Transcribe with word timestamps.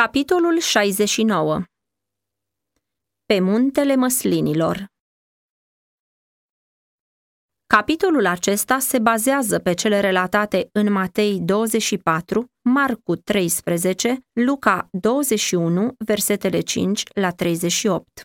Capitolul 0.00 0.58
69 0.58 1.62
Pe 3.24 3.40
muntele 3.40 3.94
măslinilor 3.94 4.86
Capitolul 7.66 8.26
acesta 8.26 8.78
se 8.78 8.98
bazează 8.98 9.58
pe 9.58 9.74
cele 9.74 10.00
relatate 10.00 10.68
în 10.72 10.92
Matei 10.92 11.40
24, 11.40 12.46
Marcu 12.60 13.16
13, 13.16 14.18
Luca 14.32 14.88
21, 14.90 15.94
versetele 15.98 16.60
5 16.60 17.02
la 17.14 17.30
38. 17.30 18.22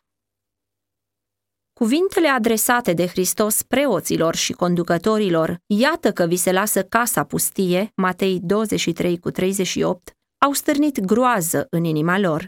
Cuvintele 1.74 2.28
adresate 2.28 2.94
de 2.94 3.08
Hristos 3.08 3.64
preoților 3.64 4.36
și 4.36 4.54
conducătorilor, 4.54 5.58
iată 5.66 6.12
că 6.12 6.26
vi 6.26 6.36
se 6.36 6.52
lasă 6.52 6.84
casa 6.84 7.24
pustie, 7.24 7.92
Matei 7.96 8.40
23 8.40 9.20
cu 9.20 9.32
38, 9.32 10.16
au 10.46 10.52
stârnit 10.52 11.00
groază 11.00 11.68
în 11.70 11.84
inima 11.84 12.20
lor. 12.20 12.48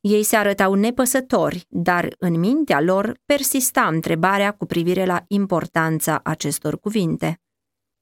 Ei 0.00 0.22
se 0.22 0.36
arătau 0.36 0.74
nepăsători, 0.74 1.64
dar 1.68 2.14
în 2.18 2.38
mintea 2.38 2.80
lor 2.80 3.14
persista 3.24 3.86
întrebarea 3.86 4.52
cu 4.52 4.66
privire 4.66 5.04
la 5.04 5.24
importanța 5.26 6.20
acestor 6.24 6.78
cuvinte. 6.78 7.40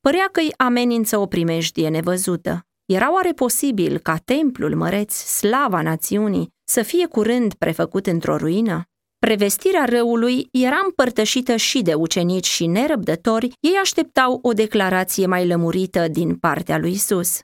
Părea 0.01 0.29
că 0.33 0.41
îi 0.41 0.53
amenință 0.57 1.19
o 1.19 1.27
primejdie 1.27 1.89
nevăzută. 1.89 2.67
Era 2.85 3.13
oare 3.13 3.33
posibil 3.33 3.99
ca 3.99 4.17
templul 4.17 4.77
măreț, 4.77 5.15
slava 5.15 5.83
națiunii, 5.83 6.49
să 6.65 6.83
fie 6.83 7.07
curând 7.07 7.55
prefăcut 7.55 8.07
într-o 8.07 8.37
ruină? 8.37 8.83
Prevestirea 9.19 9.85
răului 9.85 10.49
era 10.51 10.81
împărtășită 10.85 11.57
și 11.57 11.83
de 11.83 11.95
ucenici 11.95 12.47
și 12.47 12.67
nerăbdători, 12.67 13.53
ei 13.61 13.77
așteptau 13.81 14.39
o 14.43 14.53
declarație 14.53 15.27
mai 15.27 15.47
lămurită 15.47 16.09
din 16.09 16.37
partea 16.37 16.79
lui 16.79 16.91
Isus. 16.91 17.41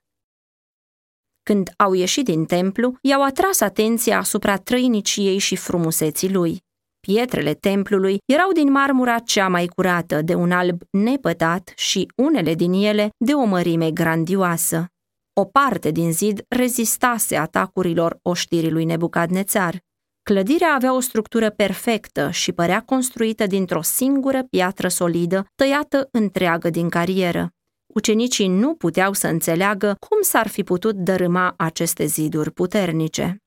Când 1.48 1.72
au 1.76 1.92
ieșit 1.92 2.24
din 2.24 2.44
templu, 2.44 2.96
i-au 3.00 3.22
atras 3.22 3.60
atenția 3.60 4.18
asupra 4.18 4.56
trăiniciei 4.56 5.38
și 5.38 5.56
frumuseții 5.56 6.32
lui. 6.32 6.62
Pietrele 7.00 7.54
templului 7.54 8.18
erau 8.24 8.52
din 8.52 8.70
marmura 8.70 9.18
cea 9.18 9.48
mai 9.48 9.66
curată, 9.66 10.22
de 10.22 10.34
un 10.34 10.52
alb 10.52 10.82
nepătat 10.90 11.72
și 11.76 12.12
unele 12.16 12.54
din 12.54 12.72
ele 12.72 13.08
de 13.24 13.32
o 13.32 13.44
mărime 13.44 13.90
grandioasă. 13.90 14.86
O 15.32 15.44
parte 15.44 15.90
din 15.90 16.12
zid 16.12 16.44
rezistase 16.48 17.36
atacurilor 17.36 18.18
oștirii 18.22 18.70
lui 18.70 18.84
Nebucadnețar. 18.84 19.78
Clădirea 20.22 20.74
avea 20.74 20.94
o 20.94 21.00
structură 21.00 21.50
perfectă 21.50 22.30
și 22.30 22.52
părea 22.52 22.80
construită 22.80 23.46
dintr-o 23.46 23.82
singură 23.82 24.42
piatră 24.50 24.88
solidă, 24.88 25.46
tăiată 25.54 26.08
întreagă 26.12 26.70
din 26.70 26.88
carieră. 26.88 27.52
Ucenicii 27.94 28.48
nu 28.48 28.74
puteau 28.74 29.12
să 29.12 29.28
înțeleagă 29.28 29.96
cum 30.08 30.22
s-ar 30.22 30.48
fi 30.48 30.62
putut 30.62 30.96
dărâma 30.96 31.54
aceste 31.56 32.04
ziduri 32.04 32.50
puternice. 32.50 33.42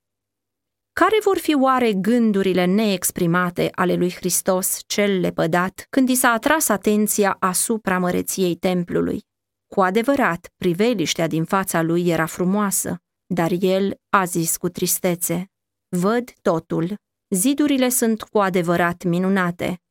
Care 0.94 1.18
vor 1.24 1.38
fi 1.38 1.56
oare 1.56 1.94
gândurile 1.94 2.66
neexprimate 2.66 3.70
ale 3.72 3.94
lui 3.94 4.12
Hristos 4.12 4.80
cel 4.88 5.20
lepădat 5.20 5.86
când 5.90 6.10
i 6.10 6.16
s-a 6.16 6.30
atras 6.30 6.70
atenția 6.70 7.38
asupra 7.40 8.00
măreției 8.00 8.56
templului? 8.56 9.24
Cu 9.68 9.82
adevărat, 9.82 10.54
priveliștea 10.58 11.28
din 11.28 11.44
fața 11.44 11.82
lui 11.82 12.08
era 12.08 12.26
frumoasă, 12.26 12.98
dar 13.26 13.52
el 13.60 14.00
a 14.10 14.26
zis 14.26 14.58
cu 14.58 14.70
tristețe, 14.70 15.52
Văd 15.98 16.32
totul, 16.42 16.96
zidurile 17.30 17.90
sunt 17.90 18.22
cu 18.22 18.40
adevărat 18.40 19.04
minunate, 19.04 19.82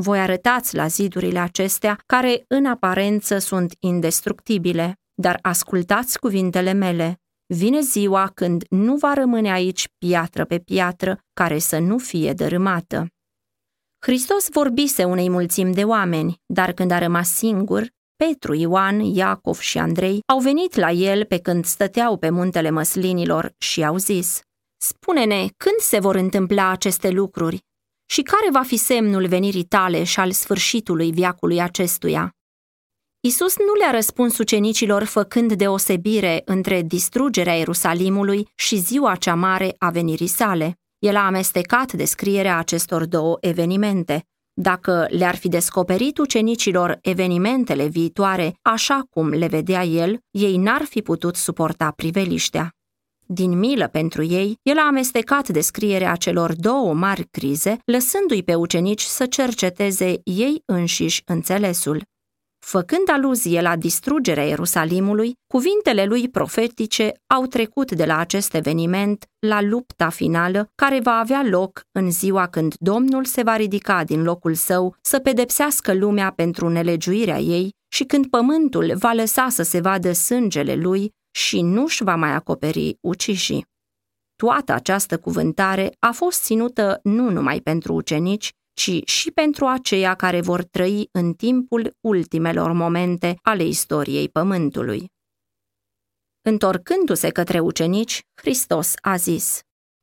voi 0.00 0.18
arătați 0.18 0.76
la 0.76 0.86
zidurile 0.86 1.38
acestea, 1.38 1.98
care 2.06 2.44
în 2.48 2.66
aparență 2.66 3.38
sunt 3.38 3.74
indestructibile, 3.78 4.98
dar 5.14 5.38
ascultați 5.42 6.18
cuvintele 6.18 6.72
mele. 6.72 7.20
Vine 7.46 7.80
ziua 7.80 8.30
când 8.34 8.64
nu 8.68 8.96
va 8.96 9.14
rămâne 9.14 9.52
aici 9.52 9.88
piatră 9.98 10.44
pe 10.44 10.58
piatră 10.58 11.18
care 11.32 11.58
să 11.58 11.78
nu 11.78 11.98
fie 11.98 12.32
dărâmată. 12.32 13.06
Hristos 14.06 14.48
vorbise 14.50 15.04
unei 15.04 15.28
mulțimi 15.28 15.74
de 15.74 15.84
oameni, 15.84 16.36
dar 16.46 16.72
când 16.72 16.90
a 16.90 16.98
rămas 16.98 17.34
singur, 17.34 17.88
Petru, 18.16 18.54
Ioan, 18.54 19.00
Iacov 19.00 19.58
și 19.58 19.78
Andrei 19.78 20.22
au 20.26 20.38
venit 20.38 20.74
la 20.74 20.90
el 20.90 21.24
pe 21.24 21.38
când 21.38 21.64
stăteau 21.64 22.16
pe 22.16 22.30
muntele 22.30 22.70
măslinilor 22.70 23.54
și 23.58 23.84
au 23.84 23.96
zis, 23.96 24.40
Spune-ne, 24.82 25.46
când 25.56 25.76
se 25.78 25.98
vor 25.98 26.14
întâmpla 26.14 26.70
aceste 26.70 27.10
lucruri 27.10 27.64
și 28.10 28.22
care 28.22 28.50
va 28.52 28.62
fi 28.62 28.76
semnul 28.76 29.26
venirii 29.26 29.64
tale 29.64 30.04
și 30.04 30.20
al 30.20 30.32
sfârșitului 30.32 31.12
viacului 31.12 31.60
acestuia? 31.60 32.34
Isus 33.20 33.56
nu 33.58 33.74
le-a 33.78 33.90
răspuns 33.90 34.38
ucenicilor 34.38 35.04
făcând 35.04 35.52
deosebire 35.52 36.42
între 36.44 36.82
distrugerea 36.82 37.54
Ierusalimului 37.54 38.48
și 38.54 38.76
ziua 38.76 39.16
cea 39.16 39.34
mare 39.34 39.74
a 39.78 39.90
venirii 39.90 40.26
sale. 40.26 40.78
El 40.98 41.16
a 41.16 41.26
amestecat 41.26 41.92
descrierea 41.92 42.58
acestor 42.58 43.06
două 43.06 43.36
evenimente. 43.40 44.26
Dacă 44.52 45.06
le-ar 45.10 45.36
fi 45.36 45.48
descoperit 45.48 46.18
ucenicilor 46.18 46.98
evenimentele 47.02 47.86
viitoare 47.86 48.54
așa 48.62 49.06
cum 49.10 49.28
le 49.28 49.46
vedea 49.46 49.84
el, 49.84 50.18
ei 50.30 50.56
n-ar 50.56 50.82
fi 50.82 51.02
putut 51.02 51.36
suporta 51.36 51.92
priveliștea. 51.96 52.74
Din 53.32 53.58
milă 53.58 53.88
pentru 53.88 54.22
ei, 54.22 54.58
el 54.62 54.78
a 54.78 54.86
amestecat 54.86 55.48
descrierea 55.48 56.14
celor 56.14 56.54
două 56.56 56.94
mari 56.94 57.26
crize, 57.30 57.78
lăsându-i 57.84 58.42
pe 58.42 58.54
ucenici 58.54 59.02
să 59.02 59.26
cerceteze 59.26 60.20
ei 60.24 60.62
înșiși 60.64 61.22
înțelesul. 61.26 62.02
Făcând 62.58 63.08
aluzie 63.10 63.60
la 63.60 63.76
distrugerea 63.76 64.44
Ierusalimului, 64.44 65.32
cuvintele 65.46 66.04
lui 66.04 66.28
profetice 66.28 67.12
au 67.26 67.46
trecut 67.46 67.92
de 67.92 68.04
la 68.04 68.18
acest 68.18 68.54
eveniment 68.54 69.24
la 69.46 69.62
lupta 69.62 70.08
finală 70.08 70.68
care 70.74 71.00
va 71.00 71.18
avea 71.18 71.42
loc 71.44 71.82
în 71.92 72.10
ziua 72.10 72.46
când 72.46 72.74
Domnul 72.78 73.24
se 73.24 73.42
va 73.42 73.56
ridica 73.56 74.04
din 74.04 74.22
locul 74.22 74.54
său 74.54 74.96
să 75.00 75.18
pedepsească 75.18 75.94
lumea 75.94 76.32
pentru 76.36 76.68
nelegiuirea 76.68 77.38
ei 77.38 77.74
și 77.92 78.04
când 78.04 78.26
pământul 78.26 78.92
va 78.94 79.12
lăsa 79.12 79.48
să 79.48 79.62
se 79.62 79.80
vadă 79.80 80.12
sângele 80.12 80.74
lui 80.74 81.12
și 81.30 81.60
nu-și 81.60 82.02
va 82.02 82.16
mai 82.16 82.30
acoperi 82.30 82.96
ucișii. 83.00 83.66
Toată 84.36 84.72
această 84.72 85.18
cuvântare 85.18 85.96
a 85.98 86.10
fost 86.12 86.42
ținută 86.42 87.00
nu 87.02 87.30
numai 87.30 87.60
pentru 87.60 87.92
ucenici, 87.92 88.52
ci 88.72 89.08
și 89.08 89.30
pentru 89.30 89.66
aceia 89.66 90.14
care 90.14 90.40
vor 90.40 90.62
trăi 90.62 91.08
în 91.12 91.32
timpul 91.32 91.96
ultimelor 92.00 92.72
momente 92.72 93.38
ale 93.42 93.64
istoriei 93.64 94.28
Pământului. 94.28 95.08
Întorcându-se 96.42 97.30
către 97.30 97.58
ucenici, 97.58 98.20
Hristos 98.34 98.94
a 99.00 99.16
zis, 99.16 99.60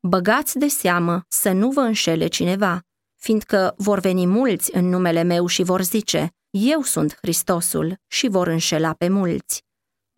Băgați 0.08 0.58
de 0.58 0.68
seamă 0.68 1.26
să 1.28 1.52
nu 1.52 1.72
vă 1.72 1.80
înșele 1.80 2.28
cineva, 2.28 2.82
fiindcă 3.20 3.74
vor 3.78 4.00
veni 4.00 4.26
mulți 4.26 4.76
în 4.76 4.86
numele 4.90 5.24
meu 5.24 5.46
și 5.46 5.64
vor 5.64 5.82
zice, 5.82 6.32
Eu 6.50 6.82
sunt 6.82 7.18
Hristosul 7.22 7.96
și 8.08 8.28
vor 8.28 8.48
înșela 8.48 8.94
pe 8.94 9.08
mulți 9.08 9.67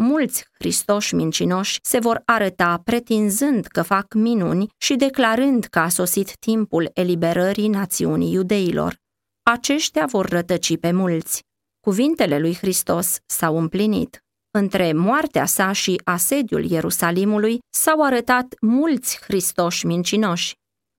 mulți 0.02 0.46
Hristoși 0.60 1.16
mincinoși 1.16 1.80
se 1.82 2.00
vor 2.00 2.22
arăta 2.26 2.82
pretinzând 2.84 3.66
că 3.66 3.82
fac 3.82 4.14
minuni 4.14 4.68
și 4.78 4.96
declarând 4.96 5.66
că 5.66 5.80
a 5.80 5.90
sosit 5.90 6.38
timpul 6.40 6.90
eliberării 6.94 7.68
națiunii 7.68 8.32
iudeilor. 8.32 8.96
Aceștia 9.44 10.06
vor 10.06 10.30
rătăci 10.30 10.78
pe 10.78 10.92
mulți. 10.92 11.44
Cuvintele 11.80 12.40
lui 12.40 12.56
Hristos 12.56 13.18
s-au 13.26 13.58
împlinit. 13.58 14.24
Între 14.52 14.94
moartea 14.94 15.46
sa 15.46 15.72
și 15.72 16.02
asediul 16.04 16.64
Ierusalimului 16.64 17.60
s-au 17.70 18.04
arătat 18.04 18.56
mulți 18.62 19.20
Hristoși 19.22 19.86
mincinoși, 19.86 20.54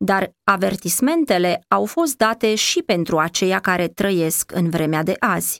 dar 0.04 0.30
avertismentele 0.44 1.64
au 1.68 1.84
fost 1.84 2.16
date 2.16 2.54
și 2.54 2.82
pentru 2.82 3.18
aceia 3.18 3.60
care 3.60 3.88
trăiesc 3.88 4.52
în 4.54 4.70
vremea 4.70 5.02
de 5.02 5.16
azi. 5.18 5.58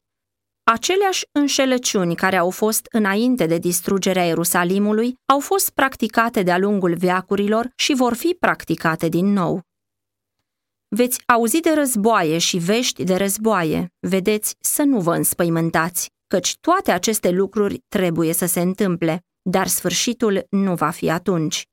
Aceleași 0.65 1.25
înșelăciuni 1.33 2.15
care 2.15 2.37
au 2.37 2.51
fost 2.51 2.87
înainte 2.91 3.47
de 3.47 3.59
distrugerea 3.59 4.25
Ierusalimului 4.25 5.15
au 5.27 5.41
fost 5.41 5.71
practicate 5.71 6.43
de-a 6.43 6.59
lungul 6.59 6.95
veacurilor 6.95 7.73
și 7.75 7.95
vor 7.95 8.15
fi 8.15 8.37
practicate 8.41 9.09
din 9.09 9.27
nou. 9.27 9.61
Veți 10.89 11.23
auzi 11.27 11.61
de 11.61 11.73
războaie 11.75 12.39
și 12.39 12.59
vești 12.59 13.05
de 13.05 13.17
războaie, 13.17 13.93
vedeți 13.99 14.55
să 14.61 14.83
nu 14.83 15.01
vă 15.01 15.15
înspăimântați, 15.15 16.11
căci 16.27 16.57
toate 16.61 16.91
aceste 16.91 17.31
lucruri 17.31 17.83
trebuie 17.89 18.33
să 18.33 18.47
se 18.47 18.61
întâmple, 18.61 19.25
dar 19.43 19.67
sfârșitul 19.67 20.47
nu 20.51 20.75
va 20.75 20.91
fi 20.91 21.11
atunci. 21.11 21.65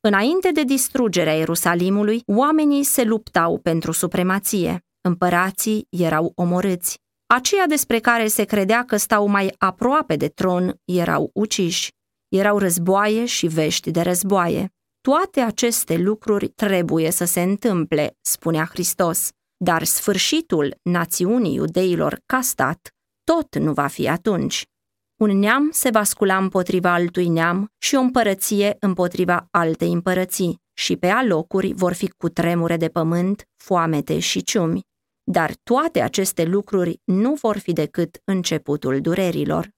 Înainte 0.00 0.50
de 0.50 0.62
distrugerea 0.62 1.34
Ierusalimului, 1.34 2.22
oamenii 2.26 2.82
se 2.82 3.04
luptau 3.04 3.58
pentru 3.58 3.92
supremație, 3.92 4.84
împărații 5.00 5.86
erau 5.90 6.32
omorâți, 6.34 6.98
Aceia 7.34 7.66
despre 7.66 7.98
care 7.98 8.26
se 8.26 8.44
credea 8.44 8.84
că 8.84 8.96
stau 8.96 9.26
mai 9.26 9.54
aproape 9.58 10.16
de 10.16 10.28
tron 10.28 10.80
erau 10.84 11.30
uciși. 11.32 11.92
Erau 12.28 12.58
războaie 12.58 13.24
și 13.24 13.46
vești 13.46 13.90
de 13.90 14.00
războaie. 14.00 14.72
Toate 15.00 15.40
aceste 15.40 15.96
lucruri 15.96 16.48
trebuie 16.48 17.10
să 17.10 17.24
se 17.24 17.42
întâmple, 17.42 18.16
spunea 18.20 18.64
Hristos, 18.64 19.28
dar 19.56 19.84
sfârșitul 19.84 20.76
națiunii 20.82 21.54
iudeilor 21.54 22.20
ca 22.26 22.40
stat 22.40 22.88
tot 23.24 23.56
nu 23.56 23.72
va 23.72 23.86
fi 23.86 24.08
atunci. 24.08 24.66
Un 25.20 25.38
neam 25.38 25.68
se 25.72 25.90
va 25.90 26.02
scula 26.02 26.36
împotriva 26.36 26.92
altui 26.92 27.28
neam 27.28 27.66
și 27.78 27.94
o 27.94 28.00
împărăție 28.00 28.76
împotriva 28.80 29.46
altei 29.50 29.92
împărății 29.92 30.58
și 30.72 30.96
pe 30.96 31.08
alocuri 31.08 31.72
vor 31.72 31.92
fi 31.92 32.08
cu 32.08 32.28
tremure 32.28 32.76
de 32.76 32.88
pământ, 32.88 33.48
foamete 33.56 34.18
și 34.18 34.42
ciumi. 34.42 34.92
Dar 35.24 35.54
toate 35.62 36.00
aceste 36.00 36.44
lucruri 36.44 37.00
nu 37.04 37.34
vor 37.34 37.58
fi 37.58 37.72
decât 37.72 38.20
începutul 38.24 39.00
durerilor. 39.00 39.68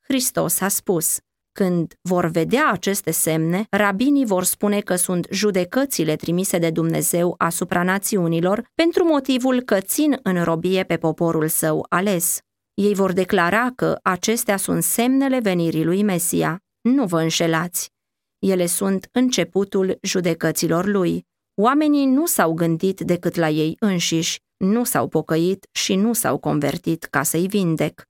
Hristos 0.00 0.60
a 0.60 0.68
spus, 0.68 1.18
când 1.52 1.94
vor 2.00 2.26
vedea 2.26 2.70
aceste 2.70 3.10
semne, 3.10 3.66
rabinii 3.70 4.24
vor 4.24 4.44
spune 4.44 4.80
că 4.80 4.96
sunt 4.96 5.26
judecățile 5.30 6.16
trimise 6.16 6.58
de 6.58 6.70
Dumnezeu 6.70 7.34
asupra 7.38 7.82
națiunilor 7.82 8.64
pentru 8.74 9.04
motivul 9.04 9.60
că 9.60 9.80
țin 9.80 10.18
în 10.22 10.44
robie 10.44 10.84
pe 10.84 10.96
poporul 10.96 11.48
său 11.48 11.86
ales. 11.88 12.38
Ei 12.74 12.94
vor 12.94 13.12
declara 13.12 13.72
că 13.76 13.98
acestea 14.02 14.56
sunt 14.56 14.82
semnele 14.82 15.40
venirii 15.40 15.84
lui 15.84 16.02
Mesia. 16.02 16.60
Nu 16.80 17.04
vă 17.04 17.20
înșelați. 17.20 17.90
Ele 18.38 18.66
sunt 18.66 19.08
începutul 19.12 19.98
judecăților 20.02 20.86
lui. 20.86 21.26
Oamenii 21.54 22.06
nu 22.06 22.26
s-au 22.26 22.52
gândit 22.52 23.00
decât 23.00 23.34
la 23.34 23.48
ei 23.48 23.76
înșiși, 23.78 24.40
nu 24.56 24.84
s-au 24.84 25.08
pocăit 25.08 25.68
și 25.72 25.94
nu 25.94 26.12
s-au 26.12 26.38
convertit 26.38 27.04
ca 27.04 27.22
să-i 27.22 27.46
vindec. 27.46 28.02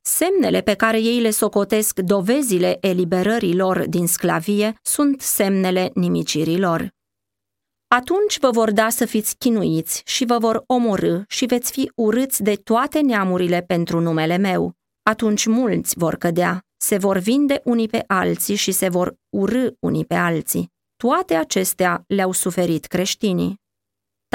Semnele 0.00 0.60
pe 0.60 0.74
care 0.74 1.00
ei 1.00 1.20
le 1.20 1.30
socotesc 1.30 1.98
dovezile 1.98 2.76
eliberării 2.80 3.56
lor 3.56 3.88
din 3.88 4.06
sclavie 4.06 4.74
sunt 4.82 5.20
semnele 5.20 5.90
nimicirii 5.94 6.58
lor. 6.58 6.88
Atunci 7.88 8.38
vă 8.38 8.50
vor 8.50 8.70
da 8.70 8.88
să 8.88 9.04
fiți 9.04 9.36
chinuiți 9.36 10.02
și 10.04 10.24
vă 10.24 10.38
vor 10.38 10.62
omorâ 10.66 11.20
și 11.28 11.46
veți 11.46 11.72
fi 11.72 11.92
urâți 11.94 12.42
de 12.42 12.54
toate 12.54 13.00
neamurile 13.00 13.62
pentru 13.62 14.00
numele 14.00 14.36
meu. 14.36 14.72
Atunci 15.02 15.46
mulți 15.46 15.98
vor 15.98 16.14
cădea, 16.14 16.64
se 16.76 16.96
vor 16.96 17.18
vinde 17.18 17.60
unii 17.64 17.88
pe 17.88 18.04
alții 18.06 18.54
și 18.54 18.72
se 18.72 18.88
vor 18.88 19.14
urâ 19.28 19.68
unii 19.78 20.04
pe 20.04 20.14
alții. 20.14 20.72
Toate 20.96 21.34
acestea 21.34 22.04
le-au 22.06 22.32
suferit 22.32 22.86
creștinii. 22.86 23.60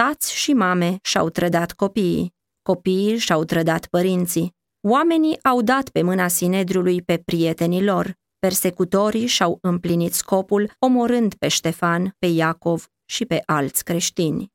Tați 0.01 0.35
și 0.35 0.53
mame 0.53 0.97
și-au 1.01 1.29
trădat 1.29 1.71
copiii, 1.71 2.33
copiii 2.61 3.17
și-au 3.17 3.43
trădat 3.43 3.85
părinții. 3.85 4.55
Oamenii 4.87 5.43
au 5.43 5.61
dat 5.61 5.89
pe 5.89 6.01
mâna 6.01 6.27
Sinedriului 6.27 7.01
pe 7.01 7.17
prietenii 7.25 7.83
lor. 7.83 8.13
Persecutorii 8.39 9.25
și-au 9.25 9.57
împlinit 9.61 10.13
scopul, 10.13 10.71
omorând 10.79 11.33
pe 11.33 11.47
Ștefan, 11.47 12.15
pe 12.19 12.25
Iacov 12.25 12.87
și 13.05 13.25
pe 13.25 13.41
alți 13.45 13.83
creștini. 13.83 14.51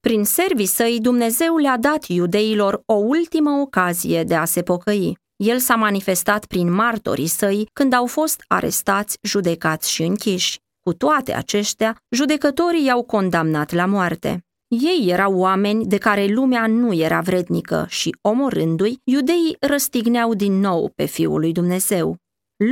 Prin 0.00 0.24
servii 0.24 0.66
săi, 0.66 1.00
Dumnezeu 1.00 1.56
le-a 1.56 1.76
dat 1.78 2.04
iudeilor 2.04 2.82
o 2.86 2.94
ultimă 2.94 3.50
ocazie 3.50 4.24
de 4.24 4.34
a 4.34 4.44
se 4.44 4.62
pocăi. 4.62 5.18
El 5.36 5.58
s-a 5.58 5.74
manifestat 5.74 6.46
prin 6.46 6.72
martorii 6.72 7.26
săi 7.26 7.68
când 7.72 7.92
au 7.92 8.06
fost 8.06 8.44
arestați, 8.48 9.18
judecați 9.22 9.90
și 9.90 10.02
închiși. 10.02 10.64
Cu 10.80 10.92
toate 10.94 11.32
aceștia, 11.34 12.02
judecătorii 12.10 12.84
i-au 12.84 13.02
condamnat 13.02 13.72
la 13.72 13.86
moarte. 13.86 14.45
Ei 14.68 15.06
erau 15.08 15.38
oameni 15.38 15.86
de 15.86 15.98
care 15.98 16.26
lumea 16.26 16.66
nu 16.66 16.92
era 16.94 17.20
vrednică 17.20 17.86
și, 17.88 18.16
omorându-i, 18.20 19.00
iudeii 19.04 19.56
răstigneau 19.60 20.34
din 20.34 20.52
nou 20.60 20.92
pe 20.94 21.04
Fiul 21.04 21.40
lui 21.40 21.52
Dumnezeu. 21.52 22.16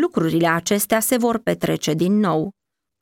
Lucrurile 0.01 0.47
acestea 0.47 1.01
se 1.01 1.17
vor 1.17 1.39
petrece 1.39 1.93
din 1.93 2.19
nou. 2.19 2.51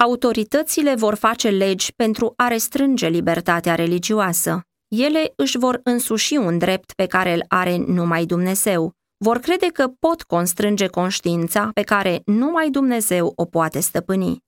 Autoritățile 0.02 0.94
vor 0.94 1.14
face 1.14 1.48
legi 1.48 1.92
pentru 1.94 2.32
a 2.36 2.48
restrânge 2.48 3.08
libertatea 3.08 3.74
religioasă. 3.74 4.60
Ele 4.88 5.32
își 5.36 5.58
vor 5.58 5.80
însuși 5.84 6.36
un 6.36 6.58
drept 6.58 6.92
pe 6.92 7.06
care 7.06 7.32
îl 7.32 7.44
are 7.48 7.76
numai 7.76 8.24
Dumnezeu. 8.24 8.92
Vor 9.24 9.38
crede 9.38 9.66
că 9.66 9.88
pot 9.98 10.22
constrânge 10.22 10.86
conștiința 10.86 11.70
pe 11.74 11.82
care 11.82 12.22
numai 12.24 12.70
Dumnezeu 12.70 13.32
o 13.36 13.44
poate 13.44 13.80
stăpâni 13.80 14.42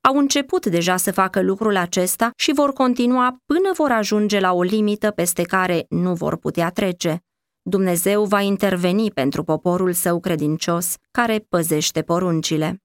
au 0.00 0.16
început 0.16 0.66
deja 0.66 0.96
să 0.96 1.12
facă 1.12 1.42
lucrul 1.42 1.76
acesta 1.76 2.30
și 2.36 2.52
vor 2.52 2.72
continua 2.72 3.36
până 3.46 3.70
vor 3.74 3.90
ajunge 3.90 4.40
la 4.40 4.52
o 4.52 4.62
limită 4.62 5.10
peste 5.10 5.42
care 5.42 5.86
nu 5.88 6.14
vor 6.14 6.36
putea 6.36 6.70
trece. 6.70 7.22
Dumnezeu 7.62 8.24
va 8.24 8.40
interveni 8.40 9.10
pentru 9.10 9.44
poporul 9.44 9.92
său 9.92 10.20
credincios 10.20 10.94
care 11.10 11.38
păzește 11.48 12.02
poruncile. 12.02 12.82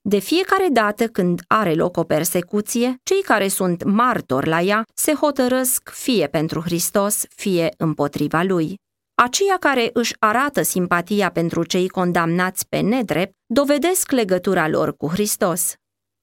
De 0.00 0.18
fiecare 0.18 0.68
dată 0.72 1.06
când 1.06 1.40
are 1.46 1.74
loc 1.74 1.96
o 1.96 2.04
persecuție, 2.04 2.96
cei 3.02 3.22
care 3.22 3.48
sunt 3.48 3.82
martori 3.82 4.48
la 4.48 4.60
ea 4.60 4.84
se 4.94 5.14
hotărăsc 5.14 5.90
fie 5.90 6.26
pentru 6.26 6.60
Hristos, 6.60 7.24
fie 7.28 7.68
împotriva 7.76 8.42
lui. 8.42 8.76
Aceia 9.14 9.56
care 9.60 9.90
își 9.92 10.14
arată 10.18 10.62
simpatia 10.62 11.30
pentru 11.30 11.64
cei 11.64 11.88
condamnați 11.88 12.68
pe 12.68 12.80
nedrept 12.80 13.32
dovedesc 13.46 14.10
legătura 14.10 14.68
lor 14.68 14.96
cu 14.96 15.08
Hristos. 15.08 15.74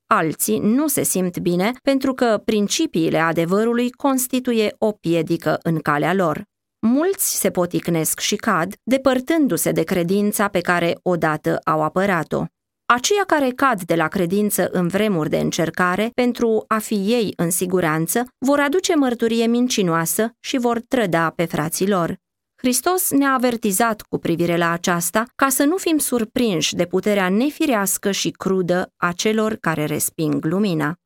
Alții 0.07 0.59
nu 0.59 0.87
se 0.87 1.03
simt 1.03 1.39
bine 1.39 1.71
pentru 1.83 2.13
că 2.13 2.41
principiile 2.45 3.17
adevărului 3.17 3.89
constituie 3.91 4.75
o 4.77 4.91
piedică 4.91 5.59
în 5.63 5.79
calea 5.79 6.13
lor. 6.13 6.43
Mulți 6.87 7.39
se 7.39 7.51
poticnesc 7.51 8.19
și 8.19 8.35
cad, 8.35 8.73
depărtându-se 8.83 9.71
de 9.71 9.83
credința 9.83 10.47
pe 10.47 10.59
care 10.59 10.97
odată 11.01 11.59
au 11.63 11.81
apărat-o. 11.81 12.43
Aceia 12.85 13.23
care 13.27 13.49
cad 13.49 13.81
de 13.81 13.95
la 13.95 14.07
credință 14.07 14.69
în 14.71 14.87
vremuri 14.87 15.29
de 15.29 15.37
încercare 15.37 16.09
pentru 16.13 16.63
a 16.67 16.77
fi 16.77 16.93
ei 16.93 17.33
în 17.35 17.49
siguranță 17.49 18.25
vor 18.45 18.59
aduce 18.59 18.95
mărturie 18.95 19.45
mincinoasă 19.45 20.31
și 20.39 20.57
vor 20.57 20.79
trăda 20.87 21.29
pe 21.29 21.45
frații 21.45 21.87
lor. 21.87 22.15
Hristos 22.55 23.11
ne-a 23.11 23.33
avertizat 23.33 24.01
cu 24.01 24.17
privire 24.17 24.57
la 24.57 24.71
aceasta 24.71 25.25
ca 25.35 25.49
să 25.49 25.63
nu 25.63 25.77
fim 25.77 25.97
surprinși 25.97 26.75
de 26.75 26.85
puterea 26.85 27.29
nefirească 27.29 28.11
și 28.11 28.29
crudă 28.29 28.93
a 28.97 29.11
celor 29.11 29.55
care 29.55 29.85
resping 29.85 30.45
lumina. 30.45 30.99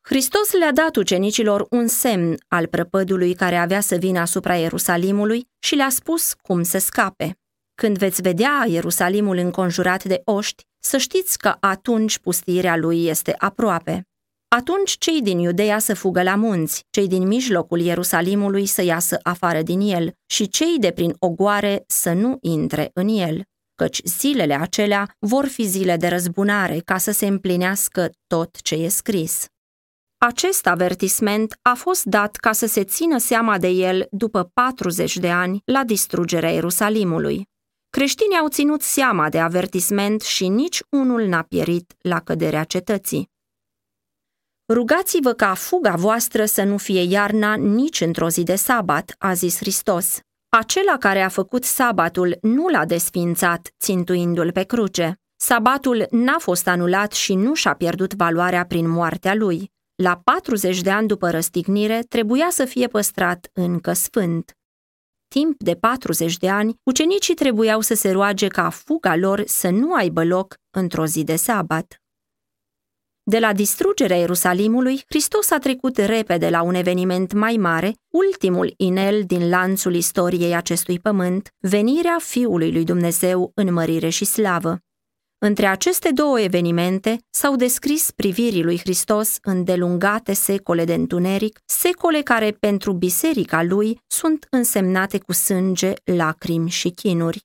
Hristos 0.00 0.52
le-a 0.52 0.72
dat 0.72 0.96
ucenicilor 0.96 1.66
un 1.70 1.86
semn 1.86 2.36
al 2.48 2.66
prăpădului 2.66 3.34
care 3.34 3.56
avea 3.56 3.80
să 3.80 3.96
vină 3.96 4.18
asupra 4.18 4.56
Ierusalimului 4.56 5.48
și 5.58 5.74
le-a 5.74 5.88
spus 5.88 6.34
cum 6.42 6.62
să 6.62 6.78
scape. 6.78 7.38
Când 7.74 7.98
veți 7.98 8.22
vedea 8.22 8.64
Ierusalimul 8.68 9.36
înconjurat 9.36 10.04
de 10.04 10.22
oști, 10.24 10.62
să 10.78 10.96
știți 10.96 11.38
că 11.38 11.56
atunci 11.60 12.18
pustirea 12.18 12.76
lui 12.76 13.06
este 13.06 13.34
aproape. 13.38 14.08
Atunci 14.48 14.98
cei 14.98 15.22
din 15.22 15.38
Iudeea 15.38 15.78
să 15.78 15.94
fugă 15.94 16.22
la 16.22 16.34
munți, 16.34 16.84
cei 16.90 17.08
din 17.08 17.26
mijlocul 17.26 17.80
Ierusalimului 17.80 18.66
să 18.66 18.82
iasă 18.82 19.18
afară 19.22 19.62
din 19.62 19.80
el 19.80 20.12
și 20.26 20.48
cei 20.48 20.76
de 20.78 20.90
prin 20.90 21.16
ogoare 21.18 21.84
să 21.86 22.12
nu 22.12 22.38
intre 22.40 22.90
în 22.92 23.08
el, 23.08 23.42
căci 23.74 24.00
zilele 24.04 24.54
acelea 24.54 25.16
vor 25.18 25.46
fi 25.46 25.64
zile 25.64 25.96
de 25.96 26.08
răzbunare 26.08 26.80
ca 26.84 26.98
să 26.98 27.10
se 27.10 27.26
împlinească 27.26 28.10
tot 28.26 28.60
ce 28.60 28.74
e 28.74 28.88
scris. 28.88 29.46
Acest 30.18 30.66
avertisment 30.66 31.58
a 31.62 31.74
fost 31.74 32.04
dat 32.04 32.36
ca 32.36 32.52
să 32.52 32.66
se 32.66 32.84
țină 32.84 33.18
seama 33.18 33.58
de 33.58 33.68
el 33.68 34.06
după 34.10 34.50
40 34.54 35.16
de 35.16 35.30
ani 35.30 35.62
la 35.64 35.84
distrugerea 35.84 36.50
Ierusalimului. 36.50 37.48
Creștinii 37.90 38.36
au 38.36 38.48
ținut 38.48 38.82
seama 38.82 39.28
de 39.28 39.38
avertisment 39.40 40.20
și 40.22 40.48
nici 40.48 40.82
unul 40.88 41.26
n-a 41.26 41.42
pierit 41.42 41.94
la 41.98 42.20
căderea 42.20 42.64
cetății. 42.64 43.30
Rugați-vă 44.72 45.32
ca 45.32 45.54
fuga 45.54 45.94
voastră 45.94 46.44
să 46.44 46.62
nu 46.62 46.76
fie 46.76 47.02
iarna 47.02 47.54
nici 47.54 48.00
într-o 48.00 48.28
zi 48.28 48.42
de 48.42 48.54
sabat, 48.54 49.14
a 49.18 49.32
zis 49.32 49.56
Hristos. 49.56 50.18
Acela 50.48 50.96
care 50.98 51.20
a 51.20 51.28
făcut 51.28 51.64
sabatul 51.64 52.38
nu 52.40 52.68
l-a 52.68 52.84
desfințat, 52.84 53.74
țintuindu-l 53.80 54.52
pe 54.52 54.62
cruce. 54.62 55.20
Sabatul 55.36 56.06
n-a 56.10 56.38
fost 56.38 56.68
anulat 56.68 57.12
și 57.12 57.34
nu 57.34 57.54
și-a 57.54 57.74
pierdut 57.74 58.14
valoarea 58.14 58.64
prin 58.64 58.88
moartea 58.88 59.34
lui. 59.34 59.72
La 59.94 60.20
40 60.24 60.80
de 60.80 60.90
ani 60.90 61.08
după 61.08 61.30
răstignire, 61.30 62.00
trebuia 62.08 62.46
să 62.50 62.64
fie 62.64 62.86
păstrat 62.86 63.50
încă 63.52 63.92
sfânt. 63.92 64.52
Timp 65.28 65.62
de 65.62 65.74
40 65.74 66.36
de 66.36 66.48
ani, 66.48 66.74
ucenicii 66.82 67.34
trebuiau 67.34 67.80
să 67.80 67.94
se 67.94 68.10
roage 68.10 68.46
ca 68.46 68.70
fuga 68.70 69.16
lor 69.16 69.42
să 69.46 69.70
nu 69.70 69.94
aibă 69.94 70.24
loc 70.24 70.54
într-o 70.70 71.06
zi 71.06 71.24
de 71.24 71.36
sabat. 71.36 72.03
De 73.26 73.38
la 73.38 73.52
distrugerea 73.52 74.16
Ierusalimului, 74.16 75.02
Hristos 75.08 75.50
a 75.50 75.58
trecut 75.58 75.96
repede 75.96 76.48
la 76.48 76.62
un 76.62 76.74
eveniment 76.74 77.32
mai 77.32 77.56
mare, 77.56 77.94
ultimul 78.08 78.74
inel 78.76 79.22
din 79.24 79.48
lanțul 79.48 79.94
istoriei 79.94 80.54
acestui 80.54 80.98
pământ, 80.98 81.48
venirea 81.58 82.16
Fiului 82.20 82.72
lui 82.72 82.84
Dumnezeu 82.84 83.52
în 83.54 83.72
mărire 83.72 84.08
și 84.08 84.24
slavă. 84.24 84.78
Între 85.38 85.66
aceste 85.66 86.10
două 86.10 86.40
evenimente 86.40 87.18
s-au 87.30 87.56
descris 87.56 88.10
privirii 88.10 88.62
lui 88.62 88.78
Hristos 88.78 89.38
în 89.42 89.64
delungate 89.64 90.32
secole 90.32 90.84
de 90.84 90.94
întuneric, 90.94 91.60
secole 91.64 92.22
care 92.22 92.50
pentru 92.50 92.92
biserica 92.92 93.62
lui 93.62 94.00
sunt 94.06 94.46
însemnate 94.50 95.18
cu 95.18 95.32
sânge, 95.32 95.92
lacrimi 96.04 96.70
și 96.70 96.90
chinuri. 96.90 97.44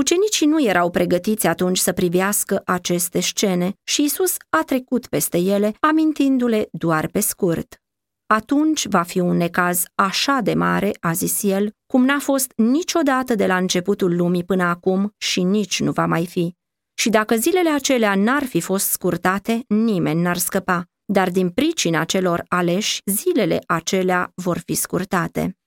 Ucenicii 0.00 0.46
nu 0.46 0.62
erau 0.62 0.90
pregătiți 0.90 1.46
atunci 1.46 1.78
să 1.78 1.92
privească 1.92 2.62
aceste 2.64 3.20
scene 3.20 3.72
și 3.82 4.02
Isus 4.02 4.36
a 4.48 4.62
trecut 4.66 5.06
peste 5.06 5.38
ele, 5.38 5.74
amintindu-le 5.80 6.68
doar 6.72 7.06
pe 7.06 7.20
scurt. 7.20 7.80
Atunci 8.26 8.86
va 8.86 9.02
fi 9.02 9.18
un 9.18 9.36
necaz 9.36 9.84
așa 9.94 10.40
de 10.42 10.54
mare, 10.54 10.90
a 11.00 11.12
zis 11.12 11.42
el, 11.42 11.72
cum 11.86 12.04
n-a 12.04 12.18
fost 12.18 12.52
niciodată 12.56 13.34
de 13.34 13.46
la 13.46 13.56
începutul 13.56 14.16
lumii 14.16 14.44
până 14.44 14.62
acum 14.62 15.14
și 15.18 15.42
nici 15.42 15.80
nu 15.80 15.92
va 15.92 16.06
mai 16.06 16.26
fi. 16.26 16.54
Și 16.94 17.08
dacă 17.08 17.36
zilele 17.36 17.70
acelea 17.70 18.14
n-ar 18.14 18.44
fi 18.44 18.60
fost 18.60 18.90
scurtate, 18.90 19.64
nimeni 19.68 20.20
n-ar 20.20 20.36
scăpa, 20.36 20.84
dar 21.04 21.30
din 21.30 21.50
pricina 21.50 22.04
celor 22.04 22.44
aleși, 22.48 23.00
zilele 23.04 23.58
acelea 23.66 24.32
vor 24.34 24.58
fi 24.58 24.74
scurtate. 24.74 25.59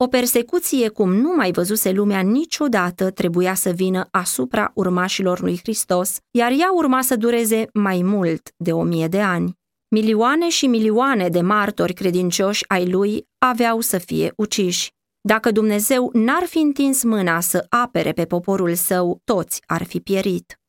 O 0.00 0.06
persecuție 0.06 0.88
cum 0.88 1.14
nu 1.14 1.34
mai 1.34 1.52
văzuse 1.52 1.90
lumea 1.90 2.20
niciodată 2.20 3.10
trebuia 3.10 3.54
să 3.54 3.70
vină 3.70 4.08
asupra 4.10 4.70
urmașilor 4.74 5.40
lui 5.40 5.58
Hristos, 5.58 6.18
iar 6.30 6.50
ea 6.50 6.72
urma 6.74 7.02
să 7.02 7.16
dureze 7.16 7.68
mai 7.72 8.02
mult 8.02 8.54
de 8.56 8.72
o 8.72 8.82
mie 8.82 9.08
de 9.08 9.20
ani. 9.20 9.52
Milioane 9.88 10.48
și 10.48 10.66
milioane 10.66 11.28
de 11.28 11.40
martori 11.40 11.92
credincioși 11.92 12.64
ai 12.68 12.90
lui 12.90 13.28
aveau 13.38 13.80
să 13.80 13.98
fie 13.98 14.32
uciși. 14.36 14.92
Dacă 15.20 15.50
Dumnezeu 15.50 16.10
n-ar 16.12 16.44
fi 16.44 16.58
întins 16.58 17.02
mâna 17.02 17.40
să 17.40 17.66
apere 17.68 18.12
pe 18.12 18.24
poporul 18.24 18.74
său, 18.74 19.20
toți 19.24 19.62
ar 19.66 19.84
fi 19.84 20.00
pierit. 20.00 20.60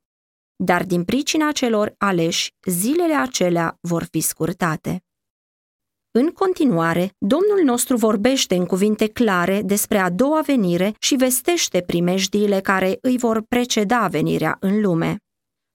Dar 0.56 0.84
din 0.86 1.04
pricina 1.04 1.52
celor 1.52 1.94
aleși, 1.98 2.54
zilele 2.66 3.14
acelea 3.14 3.78
vor 3.82 4.04
fi 4.12 4.20
scurtate. 4.20 5.04
În 6.12 6.30
continuare, 6.30 7.16
Domnul 7.18 7.62
nostru 7.64 7.98
vorbește 7.98 8.56
în 8.56 8.66
cuvinte 8.66 9.08
clare 9.08 9.62
despre 9.62 9.98
a 9.98 10.10
doua 10.10 10.42
venire 10.42 10.94
și 11.00 11.16
vestește 11.16 11.82
primejdiile 11.82 12.60
care 12.60 12.98
îi 13.02 13.18
vor 13.18 13.42
preceda 13.42 14.08
venirea 14.08 14.58
în 14.60 14.82
lume. 14.82 15.18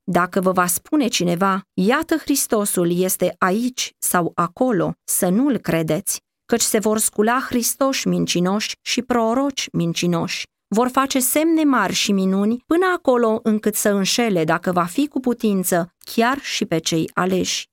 Dacă 0.05 0.41
vă 0.41 0.53
va 0.53 0.67
spune 0.67 1.07
cineva, 1.07 1.63
iată 1.75 2.17
Hristosul 2.17 3.01
este 3.01 3.35
aici 3.39 3.93
sau 3.99 4.33
acolo, 4.35 4.93
să 5.05 5.29
nu-l 5.29 5.59
credeți, 5.59 6.21
căci 6.45 6.61
se 6.61 6.79
vor 6.79 6.99
scula 6.99 7.41
Hristoși 7.49 8.09
mincinoși 8.09 8.77
și 8.83 9.03
proroci 9.03 9.69
mincinoși. 9.73 10.47
Vor 10.75 10.89
face 10.89 11.19
semne 11.19 11.65
mari 11.65 11.93
și 11.93 12.13
minuni 12.13 12.63
până 12.67 12.85
acolo 12.97 13.41
încât 13.43 13.75
să 13.75 13.89
înșele, 13.89 14.45
dacă 14.45 14.73
va 14.73 14.85
fi 14.85 15.09
cu 15.09 15.21
putință, 15.21 15.95
chiar 16.15 16.39
și 16.41 16.65
pe 16.65 16.79
cei 16.79 17.11
aleși. 17.13 17.73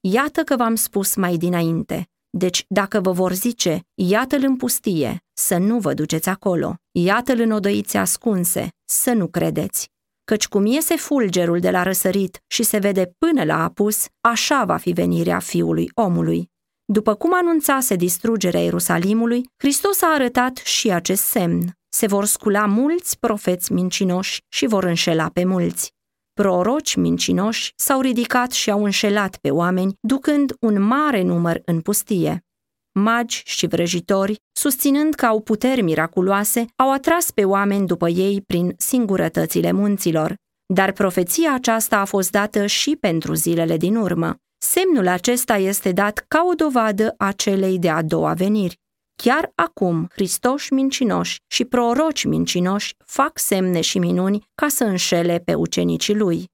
Iată 0.00 0.42
că 0.42 0.56
v-am 0.56 0.74
spus 0.74 1.14
mai 1.14 1.36
dinainte. 1.36 2.08
Deci, 2.30 2.64
dacă 2.68 3.00
vă 3.00 3.12
vor 3.12 3.32
zice, 3.32 3.86
iată-l 3.94 4.42
în 4.44 4.56
pustie, 4.56 5.24
să 5.32 5.56
nu 5.56 5.78
vă 5.78 5.94
duceți 5.94 6.28
acolo, 6.28 6.74
iată-l 6.92 7.40
în 7.40 7.50
odăițe 7.50 7.98
ascunse, 7.98 8.68
să 8.84 9.12
nu 9.12 9.26
credeți. 9.26 9.90
Căci 10.24 10.48
cum 10.48 10.66
iese 10.66 10.96
fulgerul 10.96 11.60
de 11.60 11.70
la 11.70 11.82
răsărit 11.82 12.42
și 12.46 12.62
se 12.62 12.78
vede 12.78 13.14
până 13.18 13.44
la 13.44 13.62
apus, 13.62 14.06
așa 14.20 14.64
va 14.64 14.76
fi 14.76 14.92
venirea 14.92 15.38
fiului 15.38 15.90
omului. 15.94 16.50
După 16.84 17.14
cum 17.14 17.34
anunțase 17.34 17.94
distrugerea 17.94 18.60
Ierusalimului, 18.60 19.50
Hristos 19.56 20.02
a 20.02 20.12
arătat 20.14 20.56
și 20.56 20.90
acest 20.90 21.22
semn. 21.22 21.72
Se 21.88 22.06
vor 22.06 22.24
scula 22.24 22.66
mulți 22.66 23.18
profeți 23.18 23.72
mincinoși 23.72 24.42
și 24.48 24.66
vor 24.66 24.84
înșela 24.84 25.28
pe 25.28 25.44
mulți. 25.44 25.96
Proroci 26.38 26.94
mincinoși 26.94 27.72
s-au 27.76 28.00
ridicat 28.00 28.52
și 28.52 28.70
au 28.70 28.84
înșelat 28.84 29.36
pe 29.36 29.50
oameni, 29.50 29.94
ducând 30.00 30.54
un 30.60 30.82
mare 30.82 31.22
număr 31.22 31.60
în 31.64 31.80
pustie. 31.80 32.44
Magi 32.92 33.42
și 33.44 33.66
vrăjitori, 33.66 34.36
susținând 34.52 35.14
că 35.14 35.26
au 35.26 35.40
puteri 35.40 35.82
miraculoase, 35.82 36.66
au 36.76 36.92
atras 36.92 37.30
pe 37.30 37.44
oameni 37.44 37.86
după 37.86 38.08
ei 38.08 38.40
prin 38.40 38.74
singurătățile 38.76 39.72
munților. 39.72 40.34
Dar 40.74 40.92
profeția 40.92 41.54
aceasta 41.54 41.98
a 41.98 42.04
fost 42.04 42.30
dată 42.30 42.66
și 42.66 42.96
pentru 43.00 43.34
zilele 43.34 43.76
din 43.76 43.96
urmă. 43.96 44.36
Semnul 44.58 45.08
acesta 45.08 45.56
este 45.56 45.92
dat 45.92 46.24
ca 46.28 46.46
o 46.50 46.54
dovadă 46.54 47.14
a 47.16 47.32
celei 47.32 47.78
de 47.78 47.90
a 47.90 48.02
doua 48.02 48.32
veniri. 48.32 48.76
Chiar 49.22 49.52
acum, 49.54 50.06
Hristoși 50.12 50.72
mincinoși 50.72 51.40
și 51.46 51.64
proroci 51.64 52.24
mincinoși 52.24 52.94
fac 53.04 53.38
semne 53.38 53.80
și 53.80 53.98
minuni 53.98 54.48
ca 54.54 54.68
să 54.68 54.84
înșele 54.84 55.38
pe 55.44 55.54
ucenicii 55.54 56.14
lui. 56.14 56.46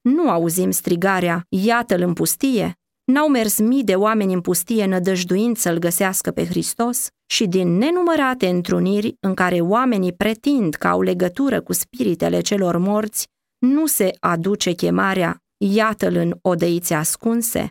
Nu 0.00 0.30
auzim 0.30 0.70
strigarea, 0.70 1.44
iată-l 1.48 2.02
în 2.02 2.12
pustie? 2.12 2.72
N-au 3.04 3.28
mers 3.28 3.58
mii 3.58 3.84
de 3.84 3.94
oameni 3.94 4.32
în 4.32 4.40
pustie 4.40 4.86
nădăjduind 4.86 5.56
să-l 5.56 5.78
găsească 5.78 6.30
pe 6.30 6.46
Hristos? 6.46 7.08
Și 7.26 7.46
din 7.46 7.76
nenumărate 7.76 8.48
întruniri 8.48 9.16
în 9.20 9.34
care 9.34 9.60
oamenii 9.60 10.12
pretind 10.12 10.74
că 10.74 10.86
au 10.86 11.00
legătură 11.00 11.60
cu 11.60 11.72
spiritele 11.72 12.40
celor 12.40 12.76
morți, 12.76 13.26
nu 13.58 13.86
se 13.86 14.10
aduce 14.20 14.72
chemarea, 14.72 15.42
iată-l 15.56 16.14
în 16.14 16.38
odăițe 16.42 16.94
ascunse? 16.94 17.68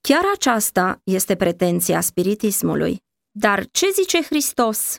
Chiar 0.00 0.22
aceasta 0.34 1.00
este 1.04 1.34
pretenția 1.34 2.00
spiritismului. 2.00 3.02
Dar 3.34 3.66
ce 3.70 3.90
zice 3.94 4.22
Hristos? 4.22 4.96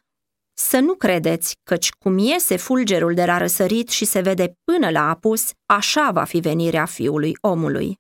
Să 0.53 0.79
nu 0.79 0.95
credeți, 0.95 1.55
căci 1.63 1.89
cum 1.91 2.17
iese 2.17 2.55
fulgerul 2.55 3.13
de 3.13 3.25
la 3.25 3.37
răsărit 3.37 3.89
și 3.89 4.05
se 4.05 4.19
vede 4.19 4.53
până 4.63 4.89
la 4.89 5.09
apus, 5.09 5.51
așa 5.65 6.11
va 6.13 6.23
fi 6.23 6.39
venirea 6.39 6.85
fiului 6.85 7.37
omului. 7.41 7.99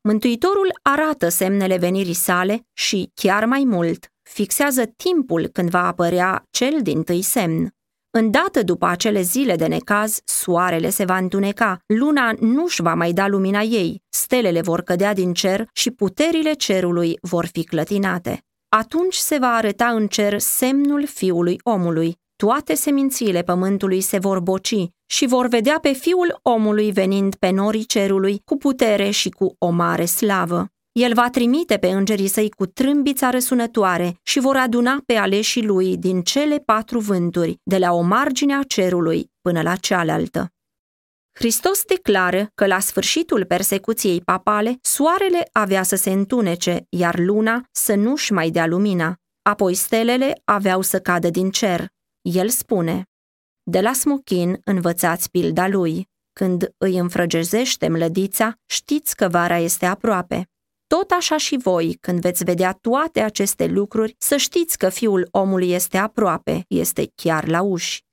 Mântuitorul 0.00 0.78
arată 0.82 1.28
semnele 1.28 1.76
venirii 1.76 2.14
sale 2.14 2.66
și, 2.72 3.10
chiar 3.14 3.44
mai 3.44 3.64
mult, 3.64 4.06
fixează 4.22 4.84
timpul 4.96 5.46
când 5.46 5.70
va 5.70 5.86
apărea 5.86 6.46
cel 6.50 6.82
din 6.82 7.02
tâi 7.02 7.22
semn. 7.22 7.70
Îndată 8.10 8.62
după 8.62 8.86
acele 8.86 9.20
zile 9.20 9.56
de 9.56 9.66
necaz, 9.66 10.18
soarele 10.24 10.90
se 10.90 11.04
va 11.04 11.16
întuneca, 11.16 11.78
luna 11.86 12.32
nu-și 12.40 12.82
va 12.82 12.94
mai 12.94 13.12
da 13.12 13.28
lumina 13.28 13.60
ei, 13.60 14.02
stelele 14.08 14.60
vor 14.60 14.82
cădea 14.82 15.12
din 15.12 15.32
cer 15.32 15.68
și 15.72 15.90
puterile 15.90 16.52
cerului 16.52 17.18
vor 17.20 17.46
fi 17.46 17.64
clătinate. 17.64 18.45
Atunci 18.78 19.14
se 19.14 19.38
va 19.38 19.54
arăta 19.54 19.86
în 19.86 20.06
cer 20.06 20.38
semnul 20.38 21.06
fiului 21.06 21.60
omului. 21.64 22.16
Toate 22.36 22.74
semințiile 22.74 23.42
pământului 23.42 24.00
se 24.00 24.18
vor 24.18 24.40
boci 24.40 24.86
și 25.06 25.26
vor 25.26 25.46
vedea 25.46 25.78
pe 25.80 25.92
fiul 25.92 26.38
omului 26.42 26.92
venind 26.92 27.34
pe 27.34 27.50
norii 27.50 27.84
cerului 27.84 28.40
cu 28.44 28.56
putere 28.56 29.10
și 29.10 29.28
cu 29.28 29.54
o 29.58 29.70
mare 29.70 30.04
slavă. 30.04 30.66
El 30.92 31.12
va 31.14 31.30
trimite 31.30 31.76
pe 31.76 31.86
îngerii 31.86 32.28
săi 32.28 32.50
cu 32.50 32.66
trâmbița 32.66 33.30
răsunătoare 33.30 34.18
și 34.22 34.40
vor 34.40 34.56
aduna 34.56 35.02
pe 35.06 35.14
aleșii 35.14 35.64
lui 35.64 35.96
din 35.96 36.22
cele 36.22 36.58
patru 36.58 36.98
vânturi, 36.98 37.58
de 37.62 37.78
la 37.78 37.92
o 37.92 38.00
margine 38.00 38.54
a 38.54 38.62
cerului 38.62 39.30
până 39.40 39.62
la 39.62 39.76
cealaltă. 39.76 40.50
Hristos 41.38 41.84
declară 41.84 42.50
că 42.54 42.66
la 42.66 42.78
sfârșitul 42.78 43.44
persecuției 43.44 44.20
papale, 44.20 44.78
soarele 44.80 45.48
avea 45.52 45.82
să 45.82 45.96
se 45.96 46.10
întunece, 46.10 46.86
iar 46.88 47.18
luna 47.18 47.64
să 47.72 47.94
nu-și 47.94 48.32
mai 48.32 48.50
dea 48.50 48.66
lumina. 48.66 49.16
Apoi 49.42 49.74
stelele 49.74 50.40
aveau 50.44 50.80
să 50.80 51.00
cadă 51.00 51.30
din 51.30 51.50
cer. 51.50 51.86
El 52.22 52.48
spune, 52.48 53.02
De 53.62 53.80
la 53.80 53.92
smochin 53.92 54.60
învățați 54.64 55.30
pilda 55.30 55.68
lui. 55.68 56.08
Când 56.32 56.74
îi 56.78 56.96
înfrăgezește 56.96 57.88
mlădița, 57.88 58.54
știți 58.66 59.16
că 59.16 59.28
vara 59.28 59.58
este 59.58 59.86
aproape. 59.86 60.48
Tot 60.86 61.10
așa 61.10 61.36
și 61.36 61.56
voi, 61.56 61.96
când 62.00 62.20
veți 62.20 62.44
vedea 62.44 62.78
toate 62.80 63.20
aceste 63.20 63.66
lucruri, 63.66 64.14
să 64.18 64.36
știți 64.36 64.78
că 64.78 64.88
fiul 64.88 65.28
omului 65.30 65.70
este 65.70 65.96
aproape, 65.98 66.64
este 66.68 67.12
chiar 67.14 67.48
la 67.48 67.62
uși. 67.62 68.05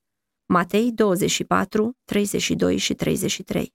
Matei 0.45 0.91
24, 0.91 1.97
32 2.05 2.77
și 2.77 2.93
33. 2.93 3.73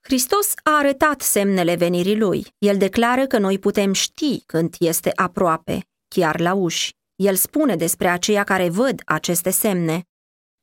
Hristos 0.00 0.52
a 0.62 0.76
arătat 0.76 1.20
semnele 1.20 1.74
venirii 1.74 2.18
lui. 2.18 2.46
El 2.58 2.76
declară 2.76 3.26
că 3.26 3.38
noi 3.38 3.58
putem 3.58 3.92
ști 3.92 4.42
când 4.46 4.74
este 4.78 5.12
aproape, 5.14 5.88
chiar 6.08 6.40
la 6.40 6.54
uși. 6.54 6.94
El 7.16 7.34
spune 7.34 7.76
despre 7.76 8.08
aceia 8.08 8.44
care 8.44 8.68
văd 8.68 9.02
aceste 9.04 9.50
semne. 9.50 10.04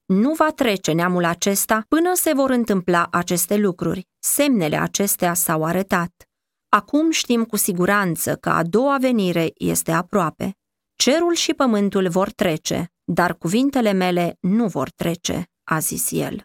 Nu 0.06 0.34
va 0.34 0.52
trece 0.52 0.92
neamul 0.92 1.24
acesta 1.24 1.86
până 1.88 2.12
se 2.16 2.34
vor 2.34 2.50
întâmpla 2.50 3.08
aceste 3.12 3.56
lucruri. 3.56 4.08
Semnele 4.20 4.78
acestea 4.78 5.34
s-au 5.34 5.64
arătat. 5.64 6.30
Acum 6.70 7.12
știm 7.12 7.44
cu 7.44 7.56
siguranță 7.56 8.36
că 8.36 8.50
a 8.50 8.64
doua 8.64 8.98
venire 8.98 9.52
este 9.56 9.92
aproape. 9.92 10.58
Cerul 10.96 11.34
și 11.34 11.54
pământul 11.54 12.10
vor 12.10 12.32
trece, 12.32 12.92
dar 13.12 13.38
cuvintele 13.38 13.92
mele 13.92 14.38
nu 14.40 14.68
vor 14.68 14.90
trece, 14.90 15.50
a 15.64 15.80
zis 15.80 16.12
el. 16.12 16.42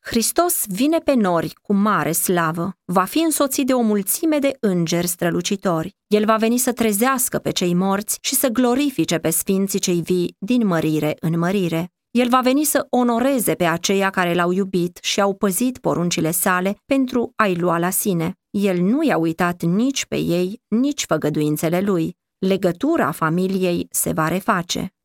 Hristos 0.00 0.64
vine 0.66 0.98
pe 0.98 1.14
nori 1.14 1.52
cu 1.62 1.74
mare 1.74 2.12
slavă, 2.12 2.72
va 2.84 3.04
fi 3.04 3.18
însoțit 3.18 3.66
de 3.66 3.72
o 3.72 3.80
mulțime 3.80 4.38
de 4.38 4.56
îngeri 4.60 5.06
strălucitori. 5.06 5.96
El 6.06 6.24
va 6.24 6.36
veni 6.36 6.58
să 6.58 6.72
trezească 6.72 7.38
pe 7.38 7.50
cei 7.50 7.74
morți 7.74 8.18
și 8.20 8.34
să 8.34 8.48
glorifice 8.48 9.18
pe 9.18 9.30
sfinții 9.30 9.78
cei 9.78 10.00
vii 10.00 10.36
din 10.38 10.66
mărire 10.66 11.16
în 11.20 11.38
mărire. 11.38 11.90
El 12.10 12.28
va 12.28 12.40
veni 12.40 12.64
să 12.64 12.86
onoreze 12.90 13.54
pe 13.54 13.64
aceia 13.64 14.10
care 14.10 14.34
l-au 14.34 14.50
iubit 14.50 14.98
și 15.02 15.20
au 15.20 15.34
păzit 15.34 15.78
poruncile 15.78 16.30
sale 16.30 16.76
pentru 16.84 17.32
a-i 17.36 17.56
lua 17.56 17.78
la 17.78 17.90
sine. 17.90 18.34
El 18.50 18.80
nu 18.80 19.02
i-a 19.02 19.16
uitat 19.16 19.62
nici 19.62 20.06
pe 20.06 20.16
ei, 20.16 20.60
nici 20.68 21.04
făgăduințele 21.04 21.80
lui. 21.80 22.16
Legătura 22.38 23.10
familiei 23.10 23.86
se 23.90 24.12
va 24.12 24.28
reface. 24.28 24.95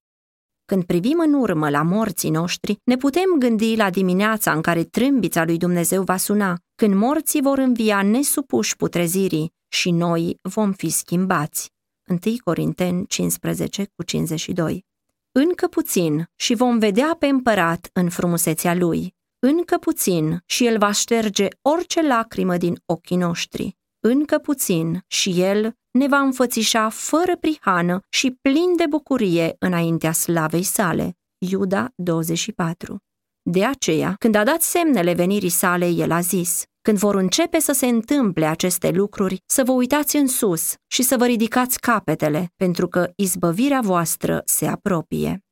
Când 0.72 0.84
privim 0.84 1.20
în 1.20 1.34
urmă 1.34 1.70
la 1.70 1.82
morții 1.82 2.30
noștri, 2.30 2.78
ne 2.84 2.96
putem 2.98 3.36
gândi 3.40 3.76
la 3.76 3.90
dimineața 3.90 4.52
în 4.52 4.62
care 4.62 4.84
trâmbița 4.84 5.46
lui 5.46 5.58
Dumnezeu 5.58 6.04
va 6.04 6.18
suna, 6.18 6.60
când 6.76 6.96
morții 6.96 7.42
vor 7.42 7.58
învia 7.58 8.02
nesupuși 8.02 8.76
putrezirii 8.76 9.54
și 9.68 9.92
noi 9.92 10.38
vom 10.42 10.72
fi 10.72 10.90
schimbați. 10.90 11.72
1 12.08 12.20
Corinteni 12.44 13.06
15 13.08 13.86
cu 13.96 14.04
52. 14.04 14.86
Încă 15.32 15.68
puțin 15.68 16.30
și 16.36 16.54
vom 16.54 16.78
vedea 16.78 17.16
pe 17.20 17.28
împărat 17.28 17.90
în 17.94 18.10
frumusețea 18.10 18.76
lui. 18.76 19.16
Încă 19.40 19.78
puțin 19.78 20.44
și 20.46 20.66
el 20.66 20.78
va 20.78 20.92
șterge 20.92 21.48
orice 21.62 22.08
lacrimă 22.08 22.58
din 22.58 22.82
ochii 22.86 23.18
noștri. 23.18 23.78
Încă 24.04 24.38
puțin 24.38 25.04
și 25.08 25.42
el 25.42 25.74
ne 25.92 26.08
va 26.08 26.18
înfățișa 26.18 26.90
fără 26.90 27.38
prihană 27.38 28.00
și 28.10 28.38
plin 28.42 28.76
de 28.76 28.86
bucurie 28.90 29.56
înaintea 29.60 30.12
slavei 30.12 30.64
sale. 30.64 31.18
Iuda 31.38 31.92
24 31.96 32.98
De 33.42 33.66
aceea, 33.66 34.16
când 34.20 34.36
a 34.36 34.44
dat 34.44 34.62
semnele 34.62 35.14
venirii 35.14 35.50
sale, 35.50 35.88
el 35.88 36.12
a 36.12 36.20
zis, 36.20 36.64
când 36.82 36.98
vor 36.98 37.16
începe 37.16 37.60
să 37.60 37.72
se 37.72 37.86
întâmple 37.86 38.46
aceste 38.46 38.90
lucruri, 38.90 39.42
să 39.46 39.64
vă 39.64 39.72
uitați 39.72 40.16
în 40.16 40.28
sus 40.28 40.74
și 40.88 41.04
să 41.04 41.18
vă 41.18 41.26
ridicați 41.26 41.80
capetele, 41.80 42.52
pentru 42.56 42.88
că 42.88 43.12
izbăvirea 43.16 43.82
voastră 43.82 44.42
se 44.46 44.68
apropie. 44.68 45.44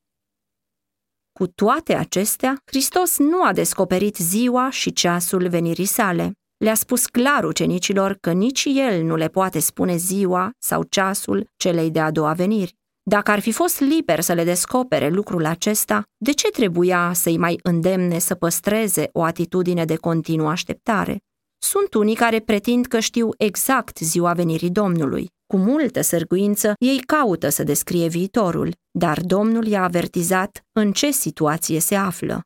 Cu 1.32 1.48
toate 1.48 1.96
acestea, 1.96 2.62
Hristos 2.65 3.18
nu 3.18 3.44
a 3.44 3.53
descoperit 3.53 4.15
ziua 4.15 4.70
și 4.70 4.94
ceasul 4.94 5.48
venirii 5.48 5.86
sale. 5.86 6.34
Le-a 6.60 6.74
spus 6.74 7.06
clar 7.06 7.44
ucenicilor 7.44 8.18
că 8.22 8.32
nici 8.32 8.68
el 8.74 9.04
nu 9.04 9.16
le 9.16 9.28
poate 9.28 9.60
spune 9.60 9.96
ziua 9.96 10.51
sau 10.58 10.84
ceasul 10.84 11.50
celei 11.56 11.92
de-a 11.92 12.12
doua 12.12 12.34
veniri. 12.34 12.75
Dacă 13.04 13.32
ar 13.32 13.39
fi 13.39 13.51
fost 13.51 13.80
liber 13.80 14.20
să 14.20 14.34
le 14.34 14.44
descopere 14.44 15.10
lucrul 15.10 15.46
acesta, 15.46 16.04
de 16.18 16.32
ce 16.32 16.50
trebuia 16.50 17.12
să-i 17.13 17.38
mai 17.38 17.60
îndemne 17.63 18.20
să 18.20 18.36
păstreze 18.36 19.10
o 19.12 19.24
atitudine 19.24 19.86
de 19.86 19.96
continuă 19.96 20.50
așteptare? 20.50 21.18
Sunt 21.62 21.94
unii 21.94 22.16
care 22.16 22.39
pretind 22.39 22.86
că 22.86 23.00
știu 23.00 23.30
exact 23.38 23.98
ziua 23.98 24.34
venirii 24.34 24.70
Domnului. 24.70 25.28
Cu 25.48 25.58
multă 25.58 26.01
sărguință, 26.01 26.74
ei 26.78 27.00
caută 27.00 27.50
să 27.50 27.63
descrie 27.63 28.08
viitorul, 28.08 28.74
dar 28.92 29.20
Domnul 29.22 29.68
i-a 29.68 29.84
avertizat 29.84 30.66
în 30.72 30.92
ce 30.92 31.12
situație 31.12 31.80
se 31.80 31.96
află. 31.96 32.42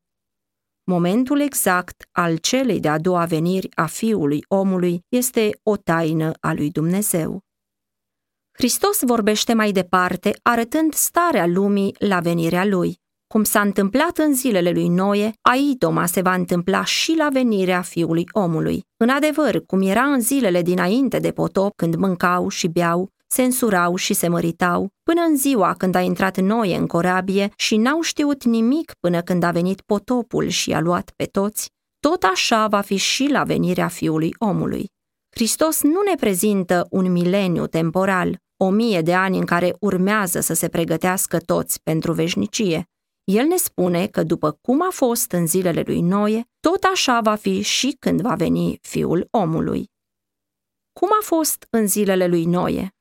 Momentul 0.85 1.39
exact 1.39 2.07
al 2.11 2.37
celei 2.37 2.79
de-a 2.79 2.97
doua 2.97 3.25
veniri 3.25 3.69
a 3.75 3.85
Fiului 3.85 4.45
omului 4.47 5.01
este 5.09 5.59
o 5.63 5.77
taină 5.77 6.31
a 6.39 6.53
lui 6.53 6.69
Dumnezeu. 6.69 7.39
Hristos 8.51 8.99
vorbește 9.01 9.53
mai 9.53 9.71
departe, 9.71 10.39
arătând 10.41 10.93
starea 10.93 11.45
lumii 11.45 11.95
la 11.99 12.19
venirea 12.19 12.65
lui. 12.65 13.01
Cum 13.27 13.43
s-a 13.43 13.61
întâmplat 13.61 14.17
în 14.17 14.33
zilele 14.33 14.71
lui 14.71 14.87
Noe, 14.87 15.33
aidoma 15.41 16.05
se 16.05 16.21
va 16.21 16.33
întâmpla 16.33 16.83
și 16.83 17.15
la 17.17 17.29
venirea 17.31 17.81
fiului 17.81 18.25
omului. 18.31 18.83
În 18.97 19.09
adevăr, 19.09 19.65
cum 19.65 19.81
era 19.81 20.03
în 20.03 20.19
zilele 20.19 20.61
dinainte 20.61 21.19
de 21.19 21.31
potop, 21.31 21.75
când 21.75 21.95
mâncau 21.95 22.47
și 22.47 22.67
beau, 22.67 23.09
se 23.33 23.43
însurau 23.43 23.95
și 23.95 24.13
se 24.13 24.27
măritau, 24.27 24.89
până 25.03 25.21
în 25.21 25.37
ziua 25.37 25.73
când 25.73 25.95
a 25.95 25.99
intrat 26.01 26.37
Noe 26.37 26.75
în 26.75 26.87
corabie 26.87 27.53
și 27.55 27.77
n-au 27.77 28.01
știut 28.01 28.43
nimic 28.43 28.93
până 28.99 29.21
când 29.21 29.43
a 29.43 29.51
venit 29.51 29.81
potopul 29.81 30.47
și 30.47 30.73
a 30.73 30.79
luat 30.79 31.11
pe 31.15 31.25
toți, 31.25 31.69
tot 31.99 32.23
așa 32.23 32.67
va 32.67 32.81
fi 32.81 32.95
și 32.95 33.27
la 33.27 33.43
venirea 33.43 33.87
fiului 33.87 34.35
omului. 34.39 34.85
Hristos 35.35 35.81
nu 35.81 36.01
ne 36.01 36.15
prezintă 36.15 36.87
un 36.89 37.11
mileniu 37.11 37.67
temporal, 37.67 38.37
o 38.57 38.69
mie 38.69 39.01
de 39.01 39.13
ani 39.13 39.37
în 39.37 39.45
care 39.45 39.75
urmează 39.79 40.39
să 40.39 40.53
se 40.53 40.67
pregătească 40.67 41.39
toți 41.39 41.81
pentru 41.83 42.13
veșnicie. 42.13 42.85
El 43.23 43.45
ne 43.45 43.55
spune 43.55 44.07
că 44.07 44.23
după 44.23 44.57
cum 44.61 44.81
a 44.81 44.89
fost 44.91 45.31
în 45.31 45.47
zilele 45.47 45.83
lui 45.85 46.01
Noe, 46.01 46.43
tot 46.59 46.83
așa 46.93 47.19
va 47.21 47.35
fi 47.35 47.61
și 47.61 47.95
când 47.99 48.21
va 48.21 48.35
veni 48.35 48.77
fiul 48.81 49.27
omului. 49.31 49.91
Cum 50.99 51.09
a 51.19 51.23
fost 51.23 51.67
în 51.69 51.87
zilele 51.87 52.27
lui 52.27 52.45
Noe? 52.45 52.93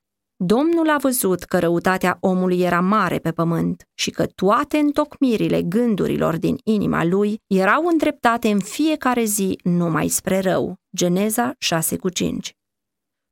Domnul 0.45 0.91
a 0.91 0.97
văzut 1.01 1.43
că 1.43 1.59
răutatea 1.59 2.17
omului 2.21 2.61
era 2.61 2.81
mare 2.81 3.19
pe 3.19 3.31
pământ 3.31 3.89
și 3.95 4.11
că 4.11 4.27
toate 4.27 4.77
întocmirile 4.77 5.63
gândurilor 5.63 6.37
din 6.37 6.57
inima 6.65 7.05
lui 7.05 7.41
erau 7.47 7.87
îndreptate 7.87 8.49
în 8.49 8.61
fiecare 8.61 9.25
zi 9.25 9.59
numai 9.63 10.09
spre 10.09 10.39
rău. 10.39 10.75
Geneza 10.97 11.55
6 11.59 11.97
cu 11.97 12.09
5 12.09 12.53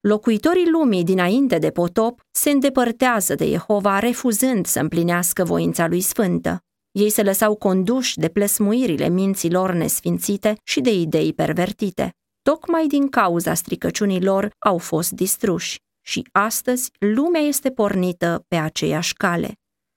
Locuitorii 0.00 0.70
lumii 0.70 1.04
dinainte 1.04 1.58
de 1.58 1.70
potop 1.70 2.20
se 2.30 2.50
îndepărtează 2.50 3.34
de 3.34 3.50
Jehova 3.50 3.98
refuzând 3.98 4.66
să 4.66 4.80
împlinească 4.80 5.44
voința 5.44 5.86
lui 5.86 6.00
sfântă. 6.00 6.58
Ei 6.90 7.10
se 7.10 7.22
lăsau 7.22 7.54
conduși 7.54 8.18
de 8.18 8.28
plăsmuirile 8.28 9.08
minților 9.08 9.72
nesfințite 9.72 10.56
și 10.64 10.80
de 10.80 10.92
idei 10.92 11.32
pervertite. 11.32 12.14
Tocmai 12.42 12.86
din 12.86 13.08
cauza 13.08 13.54
stricăciunii 13.54 14.22
lor 14.22 14.50
au 14.58 14.78
fost 14.78 15.10
distruși 15.10 15.78
și 16.00 16.28
astăzi 16.32 16.90
lumea 16.98 17.40
este 17.40 17.70
pornită 17.70 18.44
pe 18.48 18.56
aceeași 18.56 19.14
cale. 19.14 19.54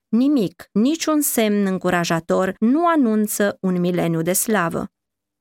Nimic, 0.08 0.70
niciun 0.72 1.22
semn 1.22 1.66
încurajator 1.66 2.56
nu 2.60 2.88
anunță 2.88 3.58
un 3.62 3.80
mileniu 3.80 4.22
de 4.22 4.34
slavă. 4.34 4.88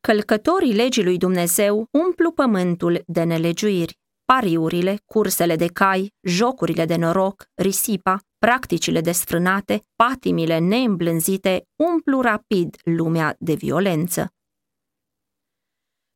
Călcătorii 0.00 0.74
legii 0.74 1.04
lui 1.04 1.18
Dumnezeu 1.18 1.86
umplu 1.90 2.32
pământul 2.32 3.02
de 3.06 3.22
nelegiuiri 3.22 4.00
pariurile, 4.32 5.02
cursele 5.04 5.56
de 5.56 5.66
cai, 5.66 6.12
jocurile 6.22 6.84
de 6.84 6.96
noroc, 6.96 7.44
risipa, 7.54 8.18
practicile 8.38 9.00
desfrânate, 9.00 9.82
patimile 9.96 10.58
neîmblânzite 10.58 11.66
umplu 11.76 12.20
rapid 12.20 12.76
lumea 12.84 13.36
de 13.38 13.54
violență. 13.54 14.32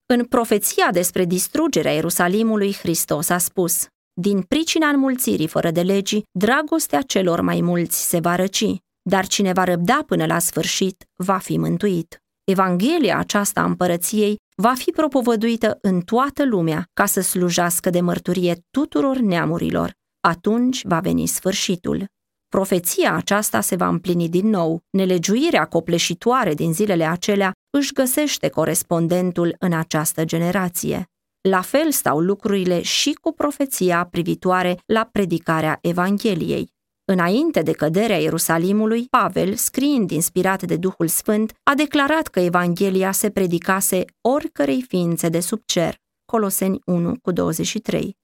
În 0.07 0.25
profeția 0.25 0.91
despre 0.91 1.25
distrugerea 1.25 1.93
Ierusalimului, 1.93 2.73
Hristos 2.73 3.29
a 3.29 3.39
spus, 3.39 3.87
Din 4.20 4.42
pricina 4.42 4.88
înmulțirii 4.88 5.46
fără 5.46 5.70
de 5.70 5.83
legii, 5.83 6.24
dragostea 6.33 7.02
celor 7.02 7.40
mai 7.40 7.61
mulți 7.61 8.09
se 8.09 8.18
va 8.18 8.35
răci, 8.35 8.76
dar 9.02 9.26
cine 9.26 9.52
va 9.52 9.64
răbda 9.64 10.02
până 10.07 10.26
la 10.26 10.38
sfârșit 10.38 11.05
va 11.16 11.38
fi 11.38 11.59
mântuit. 11.59 12.22
Evanghelia 12.44 13.18
aceasta 13.18 13.61
a 13.61 13.64
împărăției 13.64 14.37
va 14.57 14.74
fi 14.74 14.90
propovăduită 14.90 15.79
în 15.81 16.00
toată 16.00 16.44
lumea 16.44 16.85
ca 16.92 17.07
să 17.07 17.20
slujească 17.20 17.90
de 17.90 18.00
mărturie 18.00 18.64
tuturor 18.70 19.16
neamurilor. 19.16 19.92
Atunci 20.20 20.85
va 20.85 21.00
veni 21.00 21.26
sfârșitul. 21.26 22.05
Profeția 22.48 23.14
aceasta 23.14 23.61
se 23.61 23.76
va 23.76 23.88
împlini 23.88 24.29
din 24.29 24.48
nou. 24.48 24.81
Nelegiuirea 24.90 25.64
copleșitoare 25.64 26.55
din 26.55 26.72
zilele 26.72 27.05
acelea 27.05 27.52
își 27.70 27.92
găsește 27.92 28.48
corespondentul 28.48 29.55
în 29.59 29.72
această 29.72 30.24
generație. 30.24 31.07
La 31.49 31.61
fel 31.61 31.91
stau 31.91 32.21
lucrurile 32.21 32.83
și 32.83 33.13
cu 33.13 33.33
profeția 33.33 34.09
privitoare 34.11 34.79
la 34.87 35.09
predicarea 35.13 35.79
Evangheliei. 35.81 36.75
Înainte 37.05 37.63
de 37.63 37.73
căderea 37.73 38.19
Ierusalimului, 38.19 39.07
Pavel, 39.11 39.55
scriind 39.55 40.11
inspirat 40.11 40.63
de 40.63 40.77
Duhul 40.77 41.09
Sfânt, 41.09 41.53
a 41.63 41.75
declarat 41.75 42.27
că 42.27 42.41
Evanghelia 42.41 43.13
se 43.13 43.31
predicase 43.31 44.05
oricărei 44.21 44.83
ființe 44.89 45.29
de 45.29 45.41
sub 45.41 45.63
cer. 45.65 45.97
Coloseni 46.25 46.79
1 46.85 47.15
cu 47.23 47.31
23. 47.31 48.17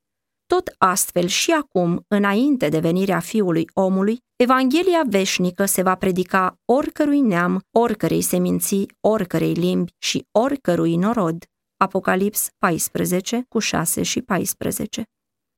Tot 0.46 0.74
astfel 0.78 1.26
și 1.26 1.50
acum, 1.50 2.04
înainte 2.08 2.68
de 2.68 2.78
venirea 2.78 3.20
Fiului 3.20 3.64
omului, 3.74 4.18
Evanghelia 4.36 5.02
veșnică 5.06 5.64
se 5.64 5.82
va 5.82 5.94
predica 5.94 6.58
oricărui 6.64 7.20
neam, 7.20 7.60
oricărei 7.70 8.22
seminții, 8.22 8.96
oricărei 9.00 9.52
limbi 9.52 9.92
și 9.98 10.26
oricărui 10.30 10.96
norod. 10.96 11.44
Apocalips 11.82 12.48
14 12.58 13.44
cu 13.48 13.58
6 13.58 14.02
și 14.02 14.20
14. 14.20 15.02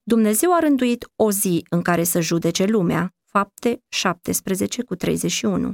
Dumnezeu 0.03 0.55
a 0.55 0.59
rânduit 0.59 1.07
o 1.17 1.31
zi 1.31 1.67
în 1.71 1.83
care 1.83 2.05
să 2.05 2.21
judece 2.21 2.65
lumea, 2.65 3.15
fapte 3.25 3.83
17 3.89 4.83
cu 4.83 4.95
31. 4.95 5.73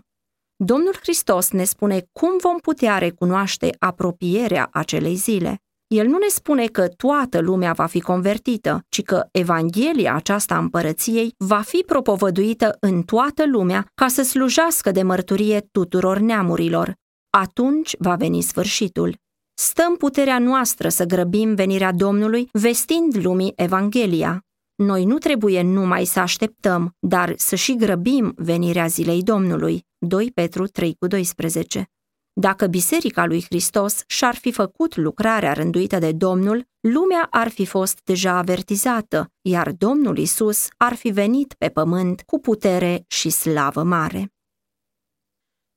Domnul 0.57 0.95
Hristos 1.01 1.51
ne 1.51 1.65
spune 1.65 2.09
cum 2.13 2.37
vom 2.41 2.59
putea 2.59 2.99
recunoaște 2.99 3.77
apropierea 3.79 4.69
acelei 4.73 5.15
zile. 5.15 5.57
El 5.87 6.07
nu 6.07 6.19
ne 6.19 6.29
spune 6.29 6.67
că 6.67 6.89
toată 6.89 7.41
lumea 7.41 7.73
va 7.73 7.87
fi 7.87 8.01
convertită, 8.01 8.85
ci 8.89 9.03
că 9.03 9.29
Evanghelia 9.33 10.15
aceasta 10.15 10.55
a 10.55 10.59
împărăției 10.59 11.35
va 11.37 11.61
fi 11.61 11.83
propovăduită 11.87 12.77
în 12.81 13.03
toată 13.03 13.47
lumea 13.47 13.87
ca 13.95 14.09
să 14.09 14.23
slujească 14.23 14.91
de 14.91 15.03
mărturie 15.03 15.61
tuturor 15.61 16.19
neamurilor. 16.19 16.95
Atunci 17.31 17.95
va 17.99 18.15
veni 18.15 18.41
sfârșitul. 18.41 19.19
Stăm 19.63 19.97
puterea 19.97 20.39
noastră 20.39 20.89
să 20.89 21.05
grăbim 21.05 21.55
venirea 21.55 21.93
Domnului, 21.93 22.49
vestind 22.53 23.25
lumii 23.25 23.53
Evanghelia. 23.57 24.45
Noi 24.75 25.05
nu 25.05 25.19
trebuie 25.19 25.63
numai 25.63 26.05
să 26.05 26.21
așteptăm, 26.21 26.97
dar 26.99 27.35
să 27.37 27.55
și 27.55 27.77
grăbim 27.77 28.33
venirea 28.37 28.87
zilei 28.87 29.23
Domnului. 29.23 29.87
2 29.99 30.31
Petru 30.35 30.67
3 30.67 30.95
cu 30.99 31.07
12 31.07 31.91
Dacă 32.33 32.67
Biserica 32.67 33.27
lui 33.27 33.45
Hristos 33.45 34.03
și-ar 34.07 34.35
fi 34.35 34.53
făcut 34.53 34.97
lucrarea 34.97 35.53
rânduită 35.53 35.99
de 35.99 36.13
Domnul, 36.13 36.67
lumea 36.81 37.27
ar 37.31 37.49
fi 37.49 37.67
fost 37.67 38.01
deja 38.05 38.33
avertizată, 38.33 39.31
iar 39.41 39.73
Domnul 39.73 40.19
Isus 40.19 40.69
ar 40.77 40.95
fi 40.95 41.11
venit 41.11 41.55
pe 41.59 41.69
pământ 41.69 42.23
cu 42.27 42.39
putere 42.39 43.05
și 43.07 43.31
slavă 43.31 43.83
mare. 43.83 44.33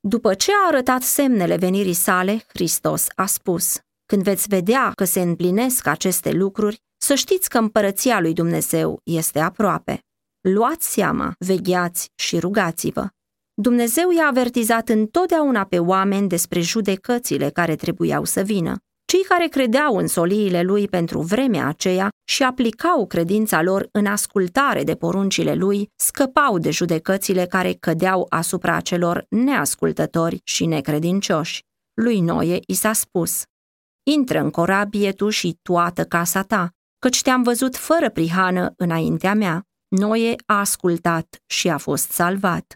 După 0.08 0.34
ce 0.34 0.52
a 0.52 0.68
arătat 0.68 1.02
semnele 1.02 1.56
venirii 1.56 1.94
sale, 1.94 2.44
Hristos 2.48 3.08
a 3.16 3.26
spus, 3.26 3.80
Când 4.06 4.24
veți 4.24 4.48
vedea 4.48 4.92
că 4.96 5.04
se 5.04 5.22
împlinesc 5.22 5.88
aceste 5.88 6.32
lucruri, 6.32 6.82
să 6.98 7.16
știți 7.16 7.50
că 7.50 7.58
împărăția 7.58 8.20
lui 8.20 8.34
Dumnezeu 8.34 9.00
este 9.04 9.40
aproape. 9.40 10.00
luați 10.42 10.92
seama, 10.94 11.34
vegheați 11.38 12.10
și 12.16 12.40
rugați-vă. 12.40 13.08
Dumnezeu 13.54 14.12
i-a 14.12 14.28
avertizat 14.28 14.90
întotdeauna 14.90 15.64
pe 15.64 15.80
oameni 15.80 16.28
despre 16.28 16.60
judecățile 16.60 17.50
care 17.50 17.76
trebuiau 17.76 18.24
să 18.24 18.42
vină. 18.42 18.78
Cei 19.14 19.24
care 19.24 19.48
credeau 19.48 19.96
în 19.96 20.08
soliile 20.08 20.62
lui 20.62 20.88
pentru 20.88 21.22
vremea 21.22 21.68
aceea 21.68 22.10
și 22.24 22.44
aplicau 22.44 23.08
credința 23.08 23.62
lor 23.62 23.88
în 23.92 24.06
ascultare 24.06 24.84
de 24.84 24.96
poruncile 24.96 25.54
lui, 25.54 25.90
scăpau 25.96 26.58
de 26.58 26.72
judecățile 26.72 27.46
care 27.46 27.74
cădeau 27.74 28.26
asupra 28.30 28.80
celor 28.80 29.26
neascultători 29.30 30.42
și 30.44 30.66
necredincioși. 30.66 31.62
Lui 31.94 32.20
Noie 32.20 32.60
i 32.68 32.74
s-a 32.74 32.94
spus, 32.94 33.44
Intră 34.04 34.40
în 34.40 34.50
corabie 34.50 35.12
tu 35.12 35.30
și 35.30 35.58
toată 35.62 36.04
casa 36.04 36.44
ta, 36.44 36.70
căci 37.00 37.22
te-am 37.22 37.44
văzut 37.44 37.76
fără 37.76 38.10
prihană 38.10 38.74
înaintea 38.78 39.34
mea. 39.34 39.64
Noie 39.88 40.36
a 40.46 40.60
ascultat 40.60 41.42
și 41.46 41.70
a 41.70 41.78
fost 41.78 42.12
salvat. 42.12 42.74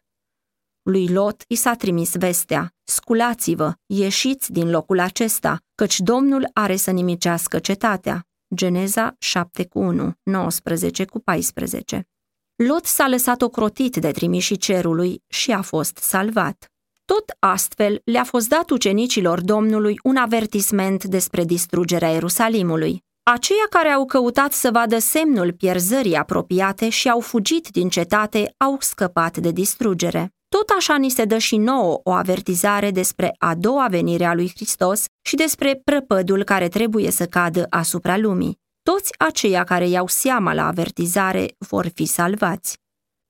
Lui 0.89 1.07
Lot 1.07 1.43
i 1.47 1.55
s-a 1.55 1.73
trimis 1.73 2.15
vestea, 2.15 2.73
sculați-vă, 2.83 3.73
ieșiți 3.85 4.51
din 4.51 4.69
locul 4.69 4.99
acesta, 4.99 5.57
căci 5.75 5.99
Domnul 5.99 6.49
are 6.53 6.75
să 6.75 6.91
nimicească 6.91 7.59
cetatea. 7.59 8.25
Geneza 8.55 9.15
7 9.19 9.65
cu 9.65 9.79
1, 9.79 10.13
19 10.23 11.05
cu 11.05 11.19
14. 11.19 12.07
Lot 12.55 12.85
s-a 12.85 13.07
lăsat 13.07 13.41
ocrotit 13.41 13.95
de 13.95 14.11
trimișii 14.11 14.57
cerului 14.57 15.23
și 15.27 15.51
a 15.51 15.61
fost 15.61 15.97
salvat. 15.97 16.71
Tot 17.05 17.35
astfel 17.39 18.01
le-a 18.03 18.23
fost 18.23 18.49
dat 18.49 18.69
ucenicilor 18.69 19.41
Domnului 19.41 19.99
un 20.03 20.15
avertisment 20.15 21.03
despre 21.03 21.43
distrugerea 21.43 22.09
Ierusalimului. 22.09 23.03
Aceia 23.23 23.67
care 23.69 23.89
au 23.89 24.05
căutat 24.05 24.51
să 24.53 24.69
vadă 24.71 24.97
semnul 24.97 25.53
pierzării 25.53 26.15
apropiate 26.15 26.89
și 26.89 27.09
au 27.09 27.19
fugit 27.19 27.67
din 27.67 27.89
cetate 27.89 28.53
au 28.57 28.77
scăpat 28.79 29.37
de 29.37 29.51
distrugere. 29.51 30.31
Tot 30.49 30.69
așa 30.77 30.97
ni 30.97 31.09
se 31.09 31.25
dă 31.25 31.37
și 31.37 31.57
nouă 31.57 31.99
o 32.03 32.11
avertizare 32.11 32.91
despre 32.91 33.35
a 33.37 33.55
doua 33.55 33.87
venire 33.87 34.25
a 34.25 34.33
lui 34.33 34.51
Hristos 34.55 35.05
și 35.21 35.35
despre 35.35 35.81
prăpădul 35.83 36.43
care 36.43 36.67
trebuie 36.67 37.11
să 37.11 37.25
cadă 37.25 37.65
asupra 37.69 38.17
lumii. 38.17 38.59
Toți 38.83 39.13
aceia 39.17 39.63
care 39.63 39.87
iau 39.87 40.07
seama 40.07 40.53
la 40.53 40.67
avertizare 40.67 41.55
vor 41.57 41.87
fi 41.93 42.05
salvați. 42.05 42.79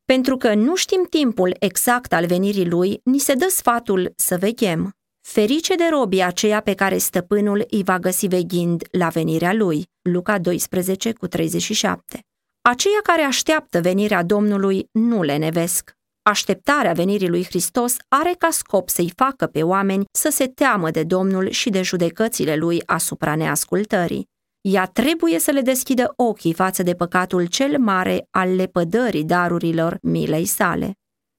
Pentru 0.05 0.37
că 0.37 0.53
nu 0.53 0.75
știm 0.75 1.05
timpul 1.09 1.55
exact 1.59 2.13
al 2.13 2.25
venirii 2.25 2.69
lui, 2.69 2.99
ni 3.03 3.19
se 3.19 3.33
dă 3.33 3.47
sfatul 3.49 4.13
să 4.15 4.37
veghem. 4.37 4.91
Ferice 5.27 5.75
de 5.75 5.87
robii 5.91 6.23
aceia 6.23 6.61
pe 6.61 6.73
care 6.73 6.97
stăpânul 6.97 7.65
îi 7.69 7.83
va 7.83 7.99
găsi 7.99 8.27
veghind 8.27 8.87
la 8.91 9.07
venirea 9.07 9.53
lui. 9.53 9.85
Luca 10.01 10.39
12 10.39 11.13
cu 11.13 11.27
37. 11.27 12.19
Aceia 12.61 12.99
care 13.03 13.21
așteaptă 13.21 13.81
venirea 13.81 14.23
Domnului 14.23 14.89
nu 14.91 15.21
le 15.23 15.37
nevesc. 15.37 15.96
Așteptarea 16.27 16.93
venirii 16.93 17.29
lui 17.29 17.45
Hristos 17.45 17.95
are 18.07 18.35
ca 18.37 18.47
scop 18.51 18.89
să-i 18.89 19.11
facă 19.15 19.45
pe 19.45 19.63
oameni 19.63 20.05
să 20.11 20.29
se 20.29 20.47
teamă 20.47 20.91
de 20.91 21.03
Domnul 21.03 21.49
și 21.49 21.69
de 21.69 21.81
judecățile 21.81 22.55
lui 22.55 22.81
asupra 22.85 23.35
neascultării. 23.35 24.27
Ea 24.61 24.85
trebuie 24.85 25.39
să 25.39 25.51
le 25.51 25.61
deschidă 25.61 26.13
ochii 26.15 26.53
față 26.53 26.83
de 26.83 26.93
păcatul 26.93 27.45
cel 27.45 27.79
mare 27.79 28.27
al 28.31 28.55
lepădării 28.55 29.23
darurilor 29.23 29.97
milei 30.01 30.45
sale. 30.45 30.91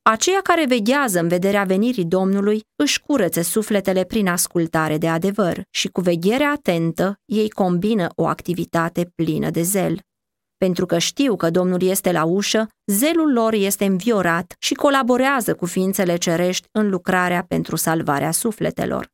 Aceia 0.03 0.41
care 0.43 0.65
veghează 0.67 1.21
în 1.21 1.29
vederea 1.29 1.65
venirii 1.65 2.05
Domnului 2.05 2.61
își 2.77 3.01
curăță 3.01 3.41
sufletele 3.41 4.05
prin 4.05 4.29
ascultare 4.29 4.99
de 4.99 5.09
adevăr 5.09 5.63
și 5.71 5.89
cu 5.89 6.01
veghere 6.01 6.45
atentă 6.45 7.21
ei 7.25 7.51
combină 7.51 8.07
o 8.15 8.27
activitate 8.27 9.13
plină 9.15 9.51
de 9.51 9.63
zel. 9.63 9.99
Pentru 10.59 10.87
că 10.87 10.99
știu 10.99 11.37
că 11.37 11.51
Domnul 11.51 11.83
este 11.83 12.13
la 12.13 12.25
ușă, 12.25 12.69
zelul 12.87 13.33
lor 13.33 13.53
este 13.53 13.85
înviorat 13.85 14.55
și 14.59 14.75
colaborează 14.75 15.55
cu 15.55 15.67
ființele 15.67 16.17
cerești 16.17 16.69
în 16.73 16.89
lucrarea 16.89 17.45
pentru 17.49 17.77
salvarea 17.77 18.31
sufletelor. 18.31 19.09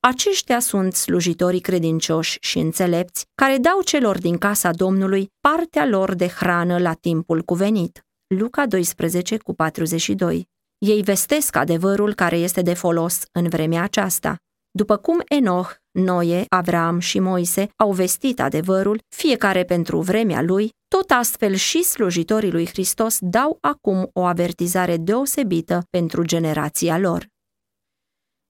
Aceștia 0.00 0.60
sunt 0.60 0.94
slujitorii 0.94 1.60
credincioși 1.60 2.36
și 2.40 2.58
înțelepți 2.58 3.26
care 3.34 3.56
dau 3.58 3.80
celor 3.82 4.18
din 4.18 4.38
casa 4.38 4.70
Domnului 4.70 5.32
partea 5.40 5.86
lor 5.86 6.14
de 6.14 6.28
hrană 6.28 6.78
la 6.78 6.92
timpul 6.92 7.42
cuvenit. 7.42 8.04
Luca 8.26 8.66
12 8.66 9.36
cu 9.36 9.54
42. 9.54 10.48
Ei 10.78 11.02
vestesc 11.02 11.56
adevărul 11.56 12.14
care 12.14 12.36
este 12.36 12.62
de 12.62 12.74
folos 12.74 13.22
în 13.32 13.48
vremea 13.48 13.82
aceasta. 13.82 14.36
După 14.70 14.96
cum 14.96 15.22
Enoch, 15.28 15.82
Noe, 15.94 16.44
Avram 16.48 16.98
și 16.98 17.18
Moise 17.18 17.68
au 17.76 17.92
vestit 17.92 18.40
adevărul, 18.40 19.00
fiecare 19.16 19.64
pentru 19.64 20.00
vremea 20.00 20.42
lui, 20.42 20.70
tot 20.88 21.10
astfel 21.10 21.54
și 21.54 21.82
slujitorii 21.82 22.50
lui 22.50 22.66
Hristos 22.66 23.18
dau 23.20 23.58
acum 23.60 24.10
o 24.12 24.24
avertizare 24.24 24.96
deosebită 24.96 25.86
pentru 25.90 26.22
generația 26.22 26.98
lor. 26.98 27.26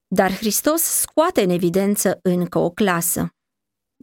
Dar 0.06 0.32
Hristos 0.32 0.82
scoate 0.82 1.42
în 1.42 1.50
evidență 1.50 2.18
încă 2.22 2.58
o 2.58 2.70
clasă. 2.70 3.28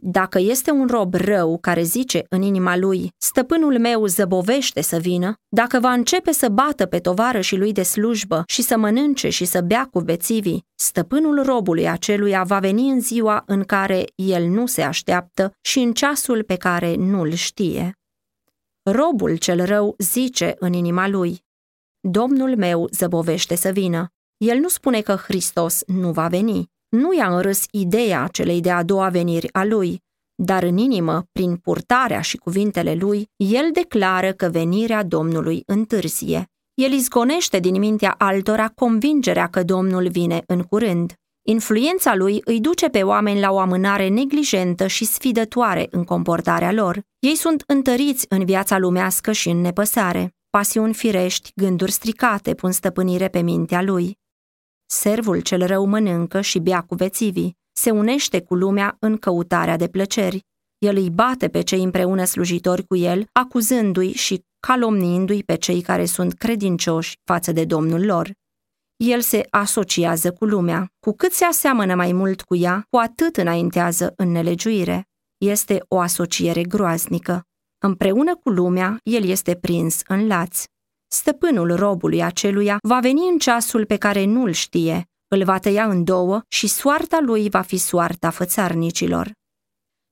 Dacă 0.04 0.38
este 0.38 0.70
un 0.70 0.86
rob 0.86 1.14
rău 1.14 1.58
care 1.58 1.82
zice 1.82 2.24
în 2.28 2.42
inima 2.42 2.76
lui, 2.76 3.12
stăpânul 3.16 3.78
meu 3.78 4.06
zăbovește 4.06 4.80
să 4.80 4.98
vină, 4.98 5.34
dacă 5.48 5.80
va 5.80 5.92
începe 5.92 6.32
să 6.32 6.48
bată 6.48 6.86
pe 6.86 7.00
și 7.40 7.56
lui 7.56 7.72
de 7.72 7.82
slujbă 7.82 8.42
și 8.46 8.62
să 8.62 8.76
mănânce 8.76 9.28
și 9.28 9.44
să 9.44 9.60
bea 9.60 9.88
cu 9.90 10.00
bețivii, 10.00 10.64
stăpânul 10.74 11.42
robului 11.42 11.88
aceluia 11.88 12.42
va 12.42 12.58
veni 12.58 12.90
în 12.90 13.00
ziua 13.00 13.42
în 13.46 13.64
care 13.64 14.04
el 14.14 14.46
nu 14.46 14.66
se 14.66 14.82
așteaptă 14.82 15.52
și 15.60 15.78
în 15.78 15.92
ceasul 15.92 16.42
pe 16.42 16.56
care 16.56 16.94
nu-l 16.94 17.32
știe. 17.32 17.98
Robul 18.90 19.36
cel 19.36 19.64
rău 19.64 19.94
zice 19.98 20.54
în 20.58 20.72
inima 20.72 21.08
lui, 21.08 21.44
Domnul 22.08 22.56
meu 22.56 22.88
zăbovește 22.90 23.54
să 23.54 23.70
vină. 23.70 24.08
El 24.36 24.58
nu 24.58 24.68
spune 24.68 25.00
că 25.00 25.14
Hristos 25.14 25.82
nu 25.86 26.12
va 26.12 26.28
veni. 26.28 26.70
Nu 26.96 27.14
i-a 27.16 27.34
înrâs 27.34 27.64
ideea 27.70 28.28
celei 28.32 28.60
de-a 28.60 28.82
doua 28.82 29.08
veniri 29.08 29.52
a 29.52 29.64
lui, 29.64 30.02
dar 30.34 30.62
în 30.62 30.76
inimă, 30.76 31.24
prin 31.32 31.56
purtarea 31.56 32.20
și 32.20 32.36
cuvintele 32.36 32.94
lui, 32.94 33.30
el 33.36 33.68
declară 33.72 34.32
că 34.32 34.48
venirea 34.48 35.02
Domnului 35.02 35.62
întârzie. 35.66 36.50
El 36.74 36.92
izgonește 36.92 37.58
din 37.58 37.78
mintea 37.78 38.14
altora 38.18 38.68
convingerea 38.68 39.46
că 39.46 39.62
Domnul 39.62 40.08
vine 40.08 40.42
în 40.46 40.62
curând. 40.62 41.12
Influența 41.42 42.14
lui 42.14 42.40
îi 42.44 42.60
duce 42.60 42.88
pe 42.88 43.02
oameni 43.02 43.40
la 43.40 43.50
o 43.50 43.58
amânare 43.58 44.08
neglijentă 44.08 44.86
și 44.86 45.04
sfidătoare 45.04 45.86
în 45.90 46.04
comportarea 46.04 46.72
lor. 46.72 47.02
Ei 47.18 47.34
sunt 47.34 47.64
întăriți 47.66 48.26
în 48.28 48.44
viața 48.44 48.78
lumească 48.78 49.32
și 49.32 49.48
în 49.48 49.60
nepăsare. 49.60 50.34
Pasiuni 50.50 50.94
firești, 50.94 51.50
gânduri 51.54 51.92
stricate 51.92 52.54
pun 52.54 52.70
stăpânire 52.70 53.28
pe 53.28 53.40
mintea 53.40 53.82
lui. 53.82 54.20
Servul 54.94 55.40
cel 55.40 55.66
rău 55.66 55.84
mănâncă 55.86 56.40
și 56.40 56.58
bea 56.58 56.80
cu 56.80 56.94
vețivii, 56.94 57.56
se 57.72 57.90
unește 57.90 58.42
cu 58.42 58.54
lumea 58.54 58.96
în 59.00 59.16
căutarea 59.16 59.76
de 59.76 59.88
plăceri. 59.88 60.44
El 60.78 60.96
îi 60.96 61.10
bate 61.10 61.48
pe 61.48 61.62
cei 61.62 61.82
împreună 61.82 62.24
slujitori 62.24 62.86
cu 62.86 62.96
el, 62.96 63.26
acuzându-i 63.32 64.12
și 64.12 64.44
calomniindu-i 64.66 65.42
pe 65.42 65.56
cei 65.56 65.80
care 65.80 66.04
sunt 66.04 66.34
credincioși 66.34 67.18
față 67.24 67.52
de 67.52 67.64
Domnul 67.64 68.04
lor. 68.04 68.32
El 68.96 69.20
se 69.20 69.46
asociază 69.50 70.32
cu 70.32 70.44
lumea. 70.44 70.86
Cu 71.00 71.12
cât 71.12 71.32
se 71.32 71.44
aseamănă 71.44 71.94
mai 71.94 72.12
mult 72.12 72.42
cu 72.42 72.56
ea, 72.56 72.86
cu 72.90 72.96
atât 72.96 73.36
înaintează 73.36 74.12
în 74.16 74.30
nelegiuire. 74.30 75.08
Este 75.38 75.84
o 75.88 75.98
asociere 75.98 76.62
groaznică. 76.62 77.42
Împreună 77.78 78.36
cu 78.36 78.50
lumea, 78.50 78.98
el 79.02 79.24
este 79.24 79.54
prins 79.54 80.00
în 80.06 80.26
laț. 80.26 80.64
Stăpânul 81.14 81.76
robului 81.76 82.22
aceluia 82.22 82.78
va 82.82 83.00
veni 83.00 83.28
în 83.28 83.38
ceasul 83.38 83.86
pe 83.86 83.96
care 83.96 84.24
nu-l 84.24 84.50
știe, 84.50 85.08
îl 85.28 85.44
va 85.44 85.58
tăia 85.58 85.84
în 85.84 86.04
două 86.04 86.42
și 86.48 86.66
soarta 86.66 87.20
lui 87.20 87.48
va 87.48 87.60
fi 87.60 87.76
soarta 87.76 88.30
fățarnicilor. 88.30 89.32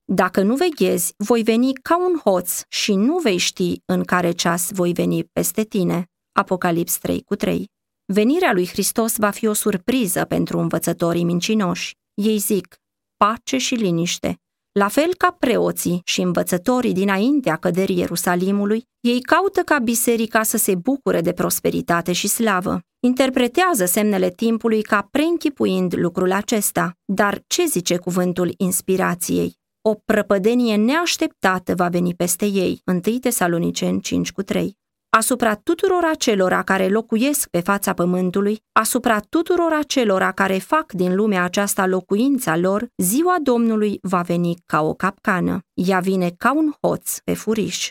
Dacă 0.05 0.43
nu 0.43 0.57
veghezi, 0.57 1.15
voi 1.17 1.43
veni 1.43 1.73
ca 1.73 1.99
un 1.99 2.19
hoț 2.25 2.61
și 2.69 2.95
nu 2.95 3.19
vei 3.19 3.37
ști 3.37 3.83
în 3.85 4.05
care 4.05 4.31
ceas 4.31 4.71
voi 4.73 4.93
veni 4.93 5.25
peste 5.25 5.63
tine. 5.65 6.05
Apocalips 6.33 6.99
3 6.99 7.23
cu 7.23 7.35
3 7.35 7.69
Venirea 8.13 8.53
lui 8.53 8.67
Hristos 8.67 9.17
va 9.17 9.31
fi 9.31 9.47
o 9.47 9.53
surpriză 9.53 10.25
pentru 10.25 10.59
învățătorii 10.59 11.25
mincinoși. 11.25 11.97
Ei 12.15 12.39
zic, 12.39 12.77
pace 13.17 13.57
și 13.57 13.75
liniște. 13.75 14.41
La 14.73 14.89
fel 14.89 15.15
ca 15.15 15.37
preoții 15.39 16.01
și 16.05 16.21
învățătorii 16.21 16.93
dinaintea 16.93 17.57
căderii 17.57 17.99
Ierusalimului, 17.99 18.85
ei 19.01 19.21
caută 19.21 19.61
ca 19.61 19.79
biserica 19.79 20.43
să 20.43 20.57
se 20.57 20.75
bucure 20.75 21.21
de 21.21 21.33
prosperitate 21.33 22.13
și 22.13 22.29
slavă. 22.29 22.81
Interpretează 23.01 23.85
semnele 23.85 24.31
timpului 24.31 24.83
ca 24.83 25.09
preînchipuind 25.11 25.95
lucrul 25.97 26.33
acesta. 26.33 26.93
Dar 27.05 27.43
ce 27.47 27.65
zice 27.65 27.97
cuvântul 27.97 28.55
inspirației? 28.57 29.59
O 29.83 29.95
prăpădenie 29.95 30.77
neașteptată 30.77 31.75
va 31.75 31.89
veni 31.89 32.15
peste 32.15 32.47
ei. 32.47 32.83
1 32.87 33.19
Tesaloniceni 33.19 34.01
5 34.01 34.33
cu 34.33 34.43
3 34.43 34.79
asupra 35.11 35.55
tuturor 35.55 36.05
acelora 36.05 36.63
care 36.63 36.89
locuiesc 36.89 37.49
pe 37.49 37.61
fața 37.61 37.93
pământului, 37.93 38.63
asupra 38.73 39.21
tuturor 39.21 39.73
acelora 39.73 40.33
care 40.33 40.59
fac 40.59 40.93
din 40.93 41.15
lumea 41.15 41.45
aceasta 41.45 41.87
locuința 41.87 42.57
lor, 42.57 42.89
ziua 42.97 43.37
Domnului 43.43 43.99
va 44.03 44.21
veni 44.23 44.57
ca 44.67 44.83
o 44.83 44.95
capcană. 44.95 45.61
Ea 45.75 46.01
vine 46.01 46.31
ca 46.31 46.53
un 46.53 46.73
hoț 46.81 47.19
pe 47.19 47.35
furiș. 47.35 47.91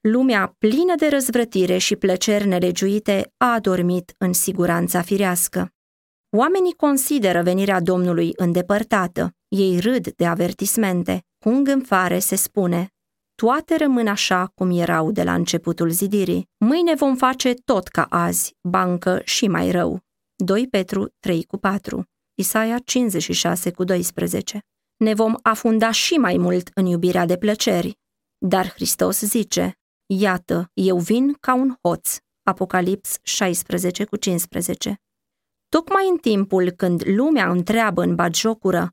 Lumea 0.00 0.54
plină 0.58 0.94
de 0.96 1.08
răzvrătire 1.08 1.78
și 1.78 1.96
plăceri 1.96 2.46
nelegiuite 2.46 3.32
a 3.36 3.52
adormit 3.52 4.14
în 4.18 4.32
siguranța 4.32 5.02
firească. 5.02 5.72
Oamenii 6.36 6.72
consideră 6.72 7.42
venirea 7.42 7.80
Domnului 7.80 8.32
îndepărtată, 8.36 9.34
ei 9.48 9.78
râd 9.78 10.12
de 10.12 10.26
avertismente, 10.26 11.24
cu 11.38 11.48
îngânfare 11.48 12.18
se 12.18 12.36
spune, 12.36 12.92
toate 13.42 13.76
rămân 13.76 14.06
așa 14.06 14.46
cum 14.54 14.70
erau 14.70 15.10
de 15.10 15.22
la 15.22 15.34
începutul 15.34 15.90
zidirii. 15.90 16.48
Mâine 16.56 16.94
vom 16.94 17.16
face 17.16 17.54
tot 17.54 17.88
ca 17.88 18.02
azi, 18.02 18.56
bancă 18.68 19.20
și 19.24 19.48
mai 19.48 19.70
rău. 19.70 20.00
2 20.36 20.68
Petru 20.68 21.14
3 21.20 21.44
cu 21.44 21.56
4, 21.56 22.04
Isaia 22.34 22.78
56 22.78 23.70
cu 23.70 23.84
12. 23.84 24.60
Ne 24.96 25.14
vom 25.14 25.34
afunda 25.42 25.90
și 25.90 26.14
mai 26.14 26.36
mult 26.36 26.70
în 26.74 26.86
iubirea 26.86 27.26
de 27.26 27.36
plăceri. 27.36 27.98
Dar 28.38 28.72
Hristos 28.72 29.20
zice, 29.20 29.78
Iată, 30.06 30.70
eu 30.74 30.98
vin 30.98 31.32
ca 31.40 31.54
un 31.54 31.76
hoț. 31.82 32.16
Apocalips 32.42 33.18
16 33.22 34.04
cu 34.04 34.16
15. 34.16 35.00
Tocmai 35.68 36.08
în 36.10 36.16
timpul 36.16 36.70
când 36.70 37.02
lumea 37.06 37.50
întreabă 37.50 38.02
în 38.02 38.14
batjocură, 38.14 38.90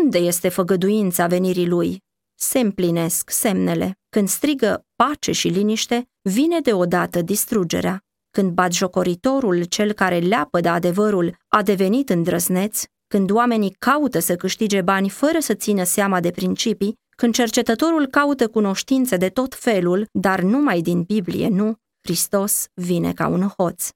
unde 0.00 0.18
este 0.18 0.48
făgăduința 0.48 1.26
venirii 1.26 1.68
lui? 1.68 2.06
Se 2.40 2.58
împlinesc 2.58 3.30
semnele. 3.30 3.98
Când 4.08 4.28
strigă 4.28 4.86
pace 4.96 5.32
și 5.32 5.48
liniște, 5.48 6.08
vine 6.22 6.60
deodată 6.60 7.22
distrugerea. 7.22 8.04
Când 8.30 8.50
batjocoritorul, 8.50 9.64
cel 9.64 9.92
care 9.92 10.18
leapă 10.18 10.60
de 10.60 10.68
adevărul, 10.68 11.36
a 11.48 11.62
devenit 11.62 12.08
îndrăzneț, 12.08 12.82
când 13.08 13.30
oamenii 13.30 13.70
caută 13.78 14.18
să 14.18 14.36
câștige 14.36 14.82
bani 14.82 15.08
fără 15.08 15.38
să 15.38 15.54
țină 15.54 15.84
seama 15.84 16.20
de 16.20 16.30
principii, 16.30 16.94
când 17.16 17.34
cercetătorul 17.34 18.06
caută 18.06 18.48
cunoștințe 18.48 19.16
de 19.16 19.28
tot 19.28 19.54
felul, 19.54 20.06
dar 20.12 20.40
numai 20.40 20.80
din 20.80 21.02
Biblie, 21.02 21.48
nu, 21.48 21.74
Hristos 22.00 22.66
vine 22.74 23.12
ca 23.12 23.28
un 23.28 23.48
hoț. 23.48 23.88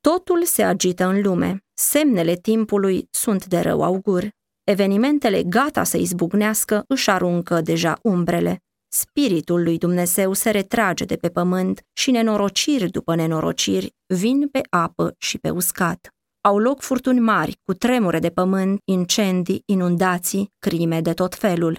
Totul 0.00 0.44
se 0.44 0.62
agită 0.62 1.04
în 1.04 1.22
lume, 1.22 1.64
semnele 1.72 2.34
timpului 2.34 3.08
sunt 3.10 3.46
de 3.46 3.60
rău 3.60 3.82
augur. 3.82 4.28
Evenimentele 4.64 5.42
gata 5.42 5.82
să 5.82 5.96
izbucnească 5.96 6.84
își 6.88 7.10
aruncă 7.10 7.60
deja 7.60 7.98
umbrele. 8.02 8.58
Spiritul 8.88 9.62
lui 9.62 9.78
Dumnezeu 9.78 10.32
se 10.32 10.50
retrage 10.50 11.04
de 11.04 11.16
pe 11.16 11.28
pământ 11.28 11.86
și 11.92 12.10
nenorociri 12.10 12.90
după 12.90 13.14
nenorociri 13.14 13.94
vin 14.06 14.48
pe 14.48 14.60
apă 14.70 15.14
și 15.18 15.38
pe 15.38 15.50
uscat. 15.50 16.08
Au 16.40 16.58
loc 16.58 16.80
furtuni 16.80 17.20
mari, 17.20 17.60
cu 17.62 17.74
tremure 17.74 18.18
de 18.18 18.30
pământ, 18.30 18.80
incendii, 18.84 19.62
inundații, 19.66 20.52
crime 20.58 21.00
de 21.00 21.12
tot 21.12 21.34
felul. 21.34 21.78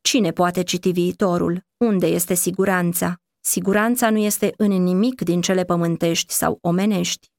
Cine 0.00 0.30
poate 0.30 0.62
citi 0.62 0.90
viitorul? 0.90 1.60
Unde 1.84 2.06
este 2.06 2.34
siguranța? 2.34 3.16
Siguranța 3.40 4.10
nu 4.10 4.18
este 4.18 4.54
în 4.56 4.70
nimic 4.82 5.20
din 5.20 5.40
cele 5.40 5.64
pământești 5.64 6.32
sau 6.32 6.58
omenești. 6.60 7.32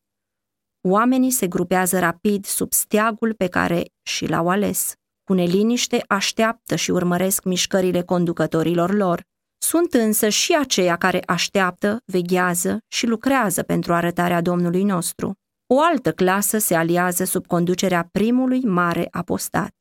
Oamenii 0.88 1.32
se 1.32 1.48
grupează 1.48 2.00
rapid 2.00 2.46
sub 2.46 2.74
steagul 2.74 3.34
pe 3.34 3.48
care 3.48 3.86
și 4.04 4.26
l-au 4.26 4.50
ales. 4.50 4.94
Cu 5.24 5.34
neliniște 5.34 6.04
așteaptă 6.08 6.76
și 6.76 6.92
urmăresc 6.92 7.44
mișcările 7.44 8.02
conducătorilor 8.02 8.94
lor. 8.94 9.22
Sunt 9.58 9.94
însă 9.94 10.30
și 10.30 10.58
aceia 10.60 10.96
care 10.96 11.22
așteaptă, 11.26 11.98
veghează 12.06 12.78
și 12.88 13.08
lucrează 13.08 13.64
pentru 13.64 13.94
arătarea 13.94 14.42
Domnului 14.42 14.84
nostru. 14.84 15.34
O 15.74 15.82
altă 15.82 16.12
clasă 16.12 16.58
se 16.58 16.76
aliază 16.76 17.24
sub 17.24 17.48
conducerea 17.48 18.10
primului 18.12 18.62
mare 18.64 19.08
apostat. 19.12 19.74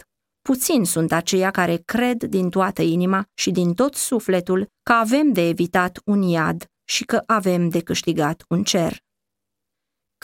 Puțini 0.43 0.87
sunt 0.87 1.13
aceia 1.13 1.51
care 1.51 1.77
cred 1.77 2.23
din 2.23 2.51
toată 2.51 2.83
inima 2.83 3.25
și 3.35 3.51
din 3.51 3.75
tot 3.75 3.95
sufletul 3.95 4.67
că 4.83 4.93
avem 4.93 5.33
de 5.33 5.49
evitat 5.49 5.99
un 6.05 6.23
iad 6.23 6.65
și 6.85 7.05
că 7.05 7.23
avem 7.27 7.69
de 7.69 7.81
câștigat 7.81 8.45
un 8.49 8.63
cer. 8.63 9.04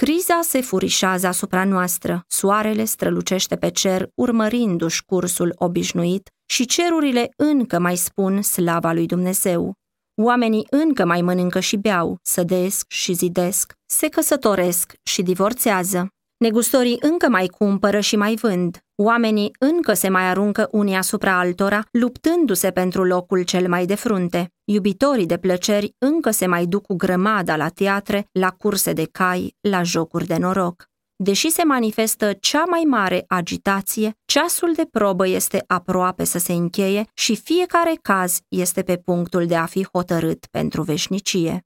Criza 0.00 0.40
se 0.42 0.60
furișează 0.60 1.26
asupra 1.26 1.64
noastră, 1.64 2.24
soarele 2.28 2.84
strălucește 2.84 3.56
pe 3.56 3.70
cer 3.70 4.08
urmărindu-și 4.14 5.04
cursul 5.04 5.54
obișnuit 5.56 6.30
și 6.46 6.64
cerurile 6.66 7.28
încă 7.36 7.78
mai 7.78 7.96
spun 7.96 8.42
slava 8.42 8.92
lui 8.92 9.06
Dumnezeu. 9.06 9.74
Oamenii 10.22 10.66
încă 10.70 11.04
mai 11.04 11.22
mănâncă 11.22 11.60
și 11.60 11.76
beau, 11.76 12.18
sădesc 12.22 12.84
și 12.88 13.12
zidesc, 13.12 13.72
se 13.86 14.08
căsătoresc 14.08 14.92
și 15.02 15.22
divorțează. 15.22 16.08
Negustorii 16.44 16.98
încă 17.00 17.28
mai 17.28 17.46
cumpără 17.46 18.00
și 18.00 18.16
mai 18.16 18.34
vând. 18.34 18.84
Oamenii 19.02 19.50
încă 19.58 19.92
se 19.92 20.08
mai 20.08 20.22
aruncă 20.22 20.68
unii 20.70 20.94
asupra 20.94 21.38
altora, 21.38 21.86
luptându-se 21.90 22.70
pentru 22.70 23.04
locul 23.04 23.42
cel 23.42 23.68
mai 23.68 23.86
de 23.86 23.94
frunte. 23.94 24.52
Iubitorii 24.64 25.26
de 25.26 25.38
plăceri 25.38 25.94
încă 25.98 26.30
se 26.30 26.46
mai 26.46 26.66
duc 26.66 26.86
cu 26.86 26.94
grămada 26.94 27.56
la 27.56 27.68
teatre, 27.68 28.28
la 28.32 28.50
curse 28.50 28.92
de 28.92 29.04
cai, 29.12 29.56
la 29.60 29.82
jocuri 29.82 30.26
de 30.26 30.36
noroc. 30.36 30.88
Deși 31.16 31.50
se 31.50 31.64
manifestă 31.64 32.32
cea 32.32 32.64
mai 32.64 32.82
mare 32.86 33.24
agitație, 33.28 34.18
ceasul 34.24 34.72
de 34.74 34.88
probă 34.90 35.28
este 35.28 35.64
aproape 35.66 36.24
să 36.24 36.38
se 36.38 36.52
încheie 36.52 37.04
și 37.14 37.36
fiecare 37.36 37.98
caz 38.02 38.40
este 38.48 38.82
pe 38.82 38.96
punctul 38.96 39.46
de 39.46 39.56
a 39.56 39.66
fi 39.66 39.86
hotărât 39.92 40.46
pentru 40.50 40.82
veșnicie. 40.82 41.64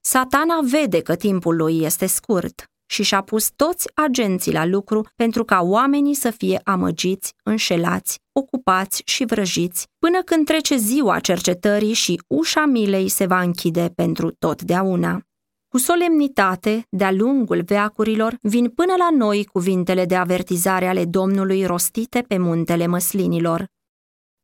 Satana 0.00 0.60
vede 0.62 1.00
că 1.00 1.14
timpul 1.16 1.56
lui 1.56 1.82
este 1.82 2.06
scurt 2.06 2.71
și 2.92 3.02
și-a 3.02 3.20
pus 3.20 3.50
toți 3.56 3.88
agenții 3.94 4.52
la 4.52 4.64
lucru 4.64 5.06
pentru 5.16 5.44
ca 5.44 5.60
oamenii 5.60 6.14
să 6.14 6.30
fie 6.30 6.60
amăgiți, 6.64 7.34
înșelați, 7.42 8.18
ocupați 8.32 9.02
și 9.04 9.24
vrăjiți, 9.24 9.86
până 9.98 10.22
când 10.22 10.46
trece 10.46 10.76
ziua 10.76 11.18
cercetării 11.18 11.92
și 11.92 12.20
ușa 12.26 12.64
milei 12.64 13.08
se 13.08 13.26
va 13.26 13.40
închide 13.40 13.92
pentru 13.94 14.30
totdeauna. 14.30 15.20
Cu 15.68 15.78
solemnitate, 15.78 16.86
de-a 16.90 17.12
lungul 17.12 17.62
veacurilor, 17.62 18.36
vin 18.40 18.68
până 18.68 18.94
la 18.98 19.08
noi 19.16 19.44
cuvintele 19.44 20.04
de 20.04 20.16
avertizare 20.16 20.86
ale 20.86 21.04
Domnului 21.04 21.64
rostite 21.64 22.24
pe 22.28 22.38
muntele 22.38 22.86
măslinilor. 22.86 23.66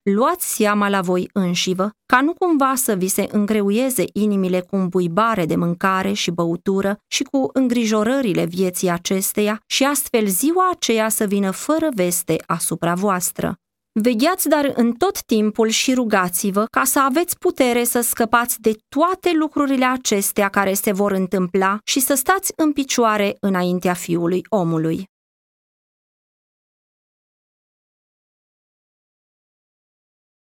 Luați 0.02 0.54
seama 0.54 0.88
la 0.88 1.00
voi 1.00 1.30
înșivă, 1.32 1.90
ca 2.06 2.20
nu 2.20 2.34
cumva 2.34 2.74
să 2.74 2.94
vi 2.94 3.08
se 3.08 3.28
îngreuieze 3.30 4.04
inimile 4.12 4.60
cu 4.60 4.86
buibare 4.88 5.46
de 5.46 5.56
mâncare 5.56 6.12
și 6.12 6.30
băutură 6.30 6.98
și 7.06 7.22
cu 7.22 7.50
îngrijorările 7.52 8.44
vieții 8.44 8.90
acesteia 8.90 9.60
și 9.66 9.84
astfel 9.84 10.26
ziua 10.26 10.70
aceea 10.70 11.08
să 11.08 11.24
vină 11.24 11.50
fără 11.50 11.88
veste 11.94 12.42
asupra 12.46 12.94
voastră. 12.94 13.54
Vegheați 14.00 14.48
dar 14.48 14.72
în 14.74 14.92
tot 14.92 15.22
timpul 15.22 15.68
și 15.68 15.94
rugați-vă 15.94 16.64
ca 16.70 16.84
să 16.84 17.00
aveți 17.00 17.38
putere 17.38 17.84
să 17.84 18.00
scăpați 18.00 18.60
de 18.60 18.72
toate 18.88 19.30
lucrurile 19.34 19.84
acestea 19.84 20.48
care 20.48 20.72
se 20.72 20.92
vor 20.92 21.12
întâmpla 21.12 21.78
și 21.84 22.00
să 22.00 22.14
stați 22.14 22.52
în 22.56 22.72
picioare 22.72 23.36
înaintea 23.40 23.94
Fiului 23.94 24.42
omului. 24.48 25.08